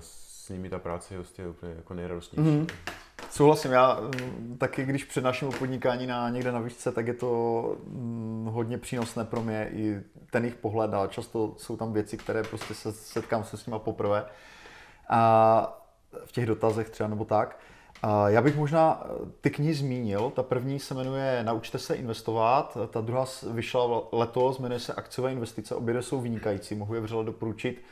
s 0.00 0.48
nimi 0.48 0.70
ta 0.70 0.78
práce 0.78 1.14
je 1.14 1.18
vlastně 1.18 1.48
úplně 1.48 1.72
jako 1.72 1.94
nejradostnější. 1.94 2.50
Mm-hmm. 2.50 2.96
Souhlasím, 3.30 3.72
já 3.72 4.00
mm, 4.00 4.56
taky, 4.58 4.84
když 4.84 5.04
přednáším 5.04 5.48
o 5.48 5.52
podnikání 5.52 6.06
na, 6.06 6.30
někde 6.30 6.52
na 6.52 6.60
výšce, 6.60 6.92
tak 6.92 7.06
je 7.06 7.14
to 7.14 7.76
mm, 7.86 8.48
hodně 8.50 8.78
přínosné 8.78 9.24
pro 9.24 9.42
mě 9.42 9.70
i 9.72 10.00
ten 10.30 10.44
jejich 10.44 10.56
pohled 10.56 10.94
a 10.94 11.06
často 11.06 11.54
jsou 11.56 11.76
tam 11.76 11.92
věci, 11.92 12.16
které 12.16 12.42
prostě 12.42 12.74
se 12.74 12.92
setkám 12.92 13.44
se 13.44 13.56
s 13.56 13.66
nimi 13.66 13.78
poprvé 13.78 14.24
a 15.08 15.82
v 16.24 16.32
těch 16.32 16.46
dotazech 16.46 16.90
třeba 16.90 17.08
nebo 17.08 17.24
tak. 17.24 17.58
Já 18.26 18.42
bych 18.42 18.56
možná 18.56 19.02
eh, 19.04 19.26
ty 19.40 19.50
knihy 19.50 19.74
zmínil. 19.74 20.30
Ta 20.30 20.42
první 20.42 20.78
se 20.78 20.94
jmenuje 20.94 21.42
Naučte 21.42 21.78
se 21.78 21.94
investovat, 21.94 22.78
ta 22.90 23.00
druhá 23.00 23.26
vyšla 23.50 24.02
letos, 24.12 24.58
jmenuje 24.58 24.80
se 24.80 24.92
Akciové 24.92 25.32
investice, 25.32 25.74
obě 25.74 26.02
jsou 26.02 26.20
vynikající, 26.20 26.74
mohu 26.74 26.94
je 26.94 27.00
vřele 27.00 27.24
doporučit. 27.24 27.82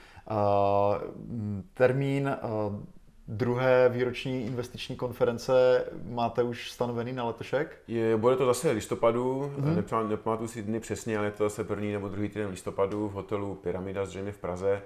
Termín 1.75 2.37
druhé 3.29 3.89
výroční 3.89 4.47
investiční 4.47 4.97
konference 4.97 5.85
máte 6.09 6.43
už 6.43 6.71
stanovený 6.71 7.13
na 7.13 7.25
letošek? 7.25 7.79
Je, 7.89 8.17
bude 8.17 8.37
to 8.37 8.47
zase 8.47 8.71
listopadu, 8.71 9.53
mm-hmm. 9.59 10.09
nepamatuju 10.09 10.49
si 10.49 10.63
dny 10.63 10.81
přesně, 10.81 11.19
ale 11.19 11.27
je 11.27 11.31
to 11.31 11.45
zase 11.45 11.65
první 11.65 11.93
nebo 11.93 12.09
druhý 12.09 12.29
týden 12.29 12.51
listopadu 12.51 13.09
v 13.09 13.13
hotelu 13.13 13.55
Pyramida 13.55 14.07
zřejmě 14.07 14.33
v 14.33 14.39
Praze. 14.39 14.83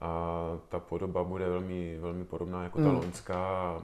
A 0.00 0.58
ta 0.68 0.78
podoba 0.78 1.24
bude 1.24 1.48
velmi, 1.48 1.98
velmi 2.00 2.24
podobná 2.24 2.62
jako 2.62 2.78
ta 2.78 2.88
mm. 2.88 2.96
loňská 2.96 3.82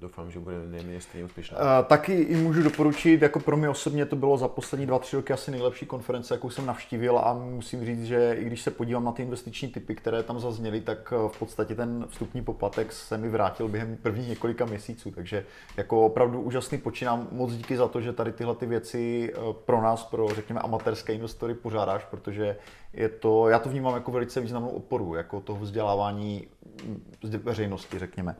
doufám, 0.00 0.30
že 0.30 0.40
bude 0.40 0.56
nejméně 0.66 1.00
stejně 1.00 1.24
úspěšná. 1.24 1.58
Uh, 1.58 1.86
taky 1.86 2.12
i 2.12 2.36
můžu 2.36 2.62
doporučit, 2.62 3.22
jako 3.22 3.40
pro 3.40 3.56
mě 3.56 3.68
osobně 3.68 4.06
to 4.06 4.16
bylo 4.16 4.38
za 4.38 4.48
poslední 4.48 4.86
dva, 4.86 4.98
tři 4.98 5.16
roky 5.16 5.32
asi 5.32 5.50
nejlepší 5.50 5.86
konference, 5.86 6.34
jakou 6.34 6.50
jsem 6.50 6.66
navštívil 6.66 7.18
a 7.18 7.34
musím 7.34 7.84
říct, 7.84 8.04
že 8.04 8.36
i 8.38 8.44
když 8.44 8.62
se 8.62 8.70
podívám 8.70 9.04
na 9.04 9.12
ty 9.12 9.22
investiční 9.22 9.68
typy, 9.68 9.94
které 9.94 10.22
tam 10.22 10.40
zazněly, 10.40 10.80
tak 10.80 11.12
eh, 11.16 11.28
v 11.28 11.38
podstatě 11.38 11.74
ten 11.74 12.06
vstupní 12.08 12.44
poplatek 12.44 12.92
se 12.92 13.18
mi 13.18 13.28
vrátil 13.28 13.68
během 13.68 13.96
prvních 13.96 14.28
několika 14.28 14.64
měsíců, 14.64 15.10
takže 15.10 15.46
jako 15.76 16.06
opravdu 16.06 16.40
úžasný 16.40 16.78
počínám. 16.78 17.28
Moc 17.32 17.52
díky 17.52 17.76
za 17.76 17.88
to, 17.88 18.00
že 18.00 18.12
tady 18.12 18.32
tyhle 18.32 18.54
ty 18.54 18.66
věci 18.66 19.32
eh, 19.34 19.38
pro 19.64 19.82
nás, 19.82 20.04
pro 20.04 20.28
řekněme 20.28 20.60
amatérské 20.60 21.12
investory 21.12 21.54
pořádáš, 21.54 22.04
protože 22.04 22.56
je 22.92 23.08
to, 23.08 23.48
já 23.48 23.58
to 23.58 23.68
vnímám 23.68 23.94
jako 23.94 24.12
velice 24.12 24.40
významnou 24.40 24.68
oporu, 24.68 25.14
jako 25.14 25.40
toho 25.40 25.60
vzdělávání 25.60 26.46
mm, 26.84 27.02
veřejnosti, 27.42 27.98
řekněme. 27.98 28.36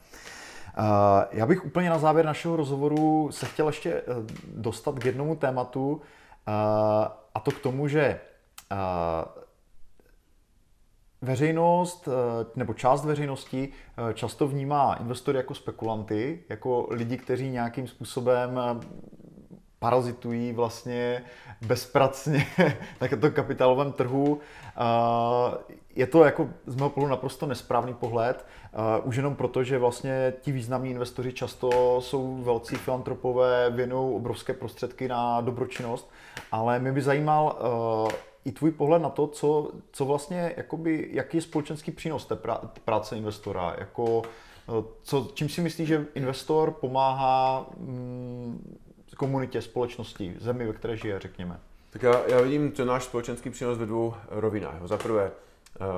Eh, 0.79 1.27
já 1.33 1.47
bych 1.47 1.65
úplně 1.65 1.91
na 1.91 1.99
závěr 1.99 2.27
našeho 2.27 2.57
rozhovoru 2.57 3.29
se 3.33 3.47
chtěl 3.47 3.67
ještě 3.67 3.93
eh, 3.93 4.03
dostat 4.55 4.99
k 4.99 5.05
jednomu 5.05 5.37
tématu, 5.37 6.01
eh, 6.49 6.53
a 7.35 7.41
to 7.41 7.51
k 7.51 7.61
tomu, 7.61 7.89
že 7.89 8.21
veřejnost 11.23 12.09
nebo 12.57 12.75
část 12.75 13.05
veřejnosti 13.05 13.69
často 14.15 14.49
vnímá 14.49 14.95
investory 14.95 15.39
jako 15.39 15.55
spekulanty, 15.55 16.45
jako 16.49 16.87
lidi, 16.91 17.17
kteří 17.17 17.51
nějakým 17.51 17.89
způsobem 17.89 18.61
parazitují 19.79 20.53
vlastně 20.53 21.23
bezpracně 21.67 22.47
na 23.01 23.09
tom 23.21 23.31
kapitálovém 23.31 23.93
trhu. 23.93 24.41
Je 25.97 26.07
to 26.07 26.25
jako 26.25 26.49
z 26.67 26.77
mého 26.77 26.91
pohledu 26.91 27.11
naprosto 27.11 27.47
nesprávný 27.47 27.95
pohled, 27.95 28.47
už 29.05 29.17
jenom 29.17 29.37
proto, 29.37 29.65
že 29.65 29.79
vlastně 29.79 30.33
ti 30.41 30.53
významní 30.53 30.91
investoři 30.91 31.33
často 31.33 32.01
jsou 32.01 32.43
velcí 32.43 32.77
filantropové, 32.77 33.71
věnují 33.71 34.17
obrovské 34.17 34.53
prostředky 34.53 35.09
na 35.09 35.41
dobročinnost, 35.41 36.11
ale 36.53 36.79
mě 36.79 36.93
by 36.93 37.03
zajímal 37.03 37.59
i 38.45 38.53
tvůj 38.53 38.71
pohled 38.71 39.03
na 39.03 39.09
to, 39.09 39.27
co, 39.27 39.71
co 39.93 40.05
vlastně, 40.05 40.55
jakoby, 40.57 41.09
jaký 41.13 41.37
je 41.37 41.41
společenský 41.43 41.91
přínos 41.91 42.27
té 42.27 42.37
práce 42.85 43.17
investora, 43.17 43.75
jako 43.79 44.23
co, 45.03 45.29
čím 45.35 45.49
si 45.49 45.61
myslíš, 45.61 45.89
že 45.89 46.07
investor 46.15 46.71
pomáhá 46.71 47.67
mm, 47.77 48.79
komunitě, 49.17 49.63
společnosti, 49.63 50.37
zemi, 50.41 50.67
ve 50.67 50.73
které 50.73 50.97
žije, 50.97 51.19
řekněme? 51.19 51.61
Tak 51.91 52.03
já, 52.03 52.29
já 52.29 52.41
vidím 52.41 52.73
ten 52.73 52.89
náš 52.89 53.05
společenský 53.05 53.51
přínos 53.51 53.79
ve 53.79 53.87
dvou 53.87 54.15
rovinách. 54.29 54.75
Za 54.85 54.97
prvé, 54.97 55.31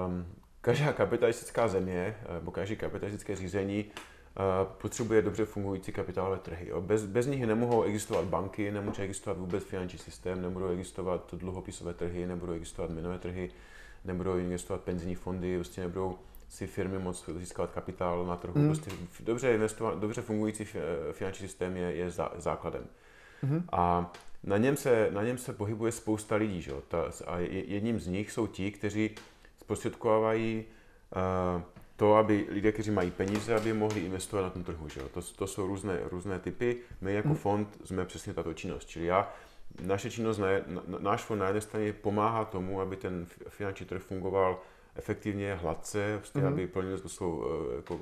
um, 0.07 0.27
každá 0.61 0.93
kapitalistická 0.93 1.69
země, 1.69 2.17
nebo 2.35 2.51
každé 2.51 2.77
kapitalistické 2.77 3.37
řízení 3.37 3.85
uh, 3.85 4.73
potřebuje 4.73 5.23
dobře 5.23 5.45
fungující 5.45 5.93
kapitálové 5.93 6.39
trhy. 6.39 6.73
Bez, 6.81 7.07
bez 7.07 7.27
nich 7.27 7.47
nemohou 7.47 7.83
existovat 7.83 8.25
banky, 8.25 8.71
nemůže 8.71 9.03
existovat 9.03 9.39
vůbec 9.39 9.65
finanční 9.65 9.99
systém, 9.99 10.43
nebudou 10.43 10.69
existovat 10.69 11.35
dluhopisové 11.35 11.95
trhy, 11.95 12.27
nebudou 12.27 12.53
existovat 12.53 12.91
minové 12.91 13.19
trhy, 13.19 13.51
nebudou 14.05 14.35
existovat 14.35 14.81
penzijní 14.81 15.15
fondy, 15.15 15.57
prostě 15.57 15.81
nebudou 15.81 16.19
si 16.49 16.67
firmy 16.67 16.99
moc 16.99 17.31
získat 17.39 17.71
kapitál 17.71 18.27
na 18.27 18.37
trhu. 18.37 18.55
Hmm. 18.55 18.67
Prostě 18.67 18.91
dobře, 19.21 19.55
investovat, 19.55 19.99
dobře 19.99 20.23
fungující 20.23 20.65
finanční 21.13 21.49
systém 21.49 21.77
je, 21.77 21.95
je 21.95 22.11
základem. 22.37 22.87
Mm-hmm. 23.45 23.63
A 23.73 24.13
na 24.45 24.57
něm, 24.57 24.77
se, 24.77 25.09
na 25.11 25.23
něm 25.23 25.39
se 25.39 25.53
pohybuje 25.53 25.93
spousta 25.93 26.37
lidí. 26.37 26.63
Že? 26.63 26.73
Ta, 26.89 27.05
a 27.27 27.39
jedním 27.39 28.01
z 28.01 28.07
nich 28.07 28.33
jsou 28.33 28.47
ti, 28.47 28.71
kteří 28.71 29.11
zprostředkovávají 29.67 30.65
uh, 31.57 31.63
to, 31.97 32.15
aby 32.15 32.47
lidé, 32.49 32.73
kteří 32.73 32.91
mají 32.91 33.11
peníze, 33.11 33.55
aby 33.55 33.73
mohli 33.73 34.01
investovat 34.01 34.43
na 34.43 34.51
tom 34.51 34.65
trhu. 34.65 34.89
Že? 34.89 35.01
To, 35.01 35.21
to 35.23 35.47
jsou 35.47 35.67
různé, 35.67 35.99
různé 36.11 36.39
typy. 36.39 36.77
My 37.01 37.15
jako 37.15 37.29
mm. 37.29 37.35
fond 37.35 37.69
jsme 37.85 38.05
přesně 38.05 38.35
tato 38.35 38.55
činnost. 38.55 38.89
Čili 38.89 39.07
já, 39.07 39.33
naše 39.83 40.11
činnost, 40.11 40.39
na, 40.39 40.47
na, 40.67 40.99
náš 40.99 41.23
fond 41.23 41.39
na 41.39 41.47
jedné 41.47 41.61
straně 41.61 41.93
pomáhá 41.93 42.45
tomu, 42.45 42.81
aby 42.81 42.97
ten 42.97 43.27
finanční 43.49 43.87
trh 43.87 44.03
fungoval 44.03 44.61
efektivně, 44.95 45.55
hladce, 45.55 46.17
prostě, 46.19 46.39
mm. 46.39 46.47
aby 46.47 46.67
plnil 46.67 46.99
to 46.99 47.09
svou... 47.09 47.37
Uh, 47.37 47.77
jako, 47.77 48.01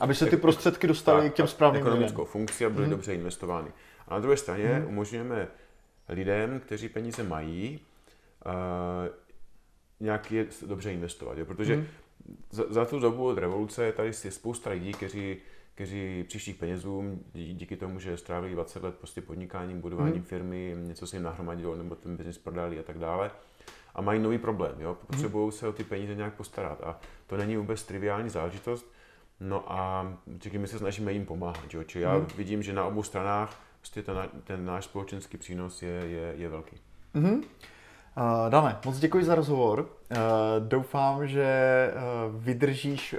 aby 0.00 0.14
se 0.14 0.26
ty 0.26 0.36
prostředky 0.36 0.86
dostaly 0.86 1.30
k 1.30 1.34
těm 1.34 1.46
správným 1.46 1.82
ekonomickou 1.82 2.24
funkci 2.24 2.66
a 2.66 2.70
byly 2.70 2.84
mm. 2.86 2.90
dobře 2.90 3.14
investovány. 3.14 3.70
A 4.08 4.14
na 4.14 4.20
druhé 4.20 4.36
straně 4.36 4.68
hmm. 4.68 4.86
umožňujeme 4.86 5.48
lidem, 6.08 6.60
kteří 6.60 6.88
peníze 6.88 7.22
mají, 7.22 7.80
nějak 10.02 10.32
je 10.32 10.46
dobře 10.66 10.92
investovat. 10.92 11.38
Jo? 11.38 11.44
Protože 11.44 11.74
hmm. 11.74 11.86
za, 12.50 12.64
za 12.68 12.84
tu 12.84 12.98
dobu 12.98 13.26
od 13.26 13.38
revoluce 13.38 13.92
tady 13.92 14.12
je 14.24 14.30
spousta 14.30 14.70
lidí, 14.70 14.92
kteří 14.92 15.36
kteří 15.74 16.24
přišli 16.28 16.52
k 16.52 16.58
penězům 16.58 17.20
díky 17.34 17.76
tomu, 17.76 17.98
že 18.00 18.16
strávili 18.16 18.52
20 18.52 18.82
let 18.82 18.94
prostě 18.94 19.20
podnikáním, 19.20 19.80
budováním 19.80 20.14
hmm. 20.14 20.24
firmy, 20.24 20.76
něco 20.78 21.06
si 21.06 21.16
jim 21.16 21.22
nahromadilo 21.22 21.76
nebo 21.76 21.94
ten 21.94 22.16
biznis 22.16 22.38
prodali 22.38 22.78
a 22.78 22.82
tak 22.82 22.98
dále. 22.98 23.30
A 23.94 24.02
mají 24.02 24.20
nový 24.20 24.38
problém, 24.38 24.74
jo? 24.78 24.96
potřebují 25.06 25.44
hmm. 25.44 25.52
se 25.52 25.68
o 25.68 25.72
ty 25.72 25.84
peníze 25.84 26.14
nějak 26.14 26.34
postarat. 26.34 26.80
A 26.82 27.00
to 27.26 27.36
není 27.36 27.56
vůbec 27.56 27.82
triviální 27.82 28.30
záležitost. 28.30 28.92
No 29.40 29.72
a 29.72 30.12
my 30.58 30.68
se 30.68 30.78
snažíme 30.78 31.12
jim 31.12 31.26
pomáhat. 31.26 31.74
Jo? 31.74 31.82
Čiže 31.84 32.04
já 32.04 32.14
hmm. 32.14 32.26
vidím, 32.36 32.62
že 32.62 32.72
na 32.72 32.84
obou 32.84 33.02
stranách 33.02 33.60
prostě 33.78 34.02
ten, 34.02 34.16
ten 34.44 34.64
náš 34.64 34.84
společenský 34.84 35.36
přínos 35.36 35.82
je, 35.82 35.90
je, 35.90 36.34
je 36.36 36.48
velký. 36.48 36.76
Mm-hmm. 37.14 37.42
Uh, 38.16 38.50
Dane, 38.50 38.78
moc 38.84 38.98
děkuji 38.98 39.24
za 39.24 39.34
rozhovor. 39.34 39.80
Uh, 39.80 40.16
doufám, 40.58 41.26
že 41.26 41.90
uh, 41.94 42.42
vydržíš 42.42 43.14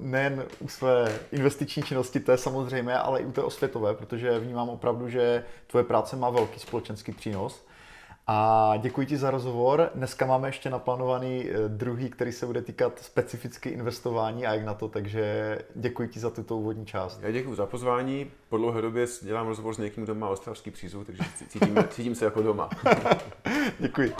nejen 0.00 0.44
u 0.60 0.68
své 0.68 1.18
investiční 1.32 1.82
činnosti, 1.82 2.20
to 2.20 2.32
je 2.32 2.38
samozřejmé, 2.38 2.98
ale 2.98 3.20
i 3.20 3.24
u 3.24 3.32
té 3.32 3.42
osvětové, 3.42 3.94
protože 3.94 4.38
vnímám 4.38 4.68
opravdu, 4.68 5.08
že 5.08 5.44
tvoje 5.66 5.84
práce 5.84 6.16
má 6.16 6.30
velký 6.30 6.60
společenský 6.60 7.12
přínos. 7.12 7.65
A 8.28 8.74
děkuji 8.76 9.06
ti 9.06 9.16
za 9.16 9.30
rozhovor. 9.30 9.90
Dneska 9.94 10.26
máme 10.26 10.48
ještě 10.48 10.70
naplánovaný 10.70 11.44
eh, 11.50 11.68
druhý, 11.68 12.10
který 12.10 12.32
se 12.32 12.46
bude 12.46 12.62
týkat 12.62 12.98
specificky 12.98 13.68
investování 13.68 14.46
a 14.46 14.54
jak 14.54 14.64
na 14.64 14.74
to, 14.74 14.88
takže 14.88 15.58
děkuji 15.74 16.08
ti 16.08 16.20
za 16.20 16.30
tuto 16.30 16.56
úvodní 16.56 16.86
část. 16.86 17.20
Já 17.22 17.30
děkuji 17.30 17.54
za 17.54 17.66
pozvání. 17.66 18.30
Po 18.48 18.56
dlouhé 18.56 18.82
době 18.82 19.06
dělám 19.22 19.46
rozhovor 19.46 19.74
s 19.74 19.78
někým, 19.78 20.04
kdo 20.04 20.14
má 20.14 20.28
ostravský 20.28 20.70
přízvuk, 20.70 21.06
takže 21.06 21.22
cítím, 21.48 21.78
cítím 21.88 22.14
se 22.14 22.24
jako 22.24 22.42
doma. 22.42 22.70
děkuji. 23.78 24.12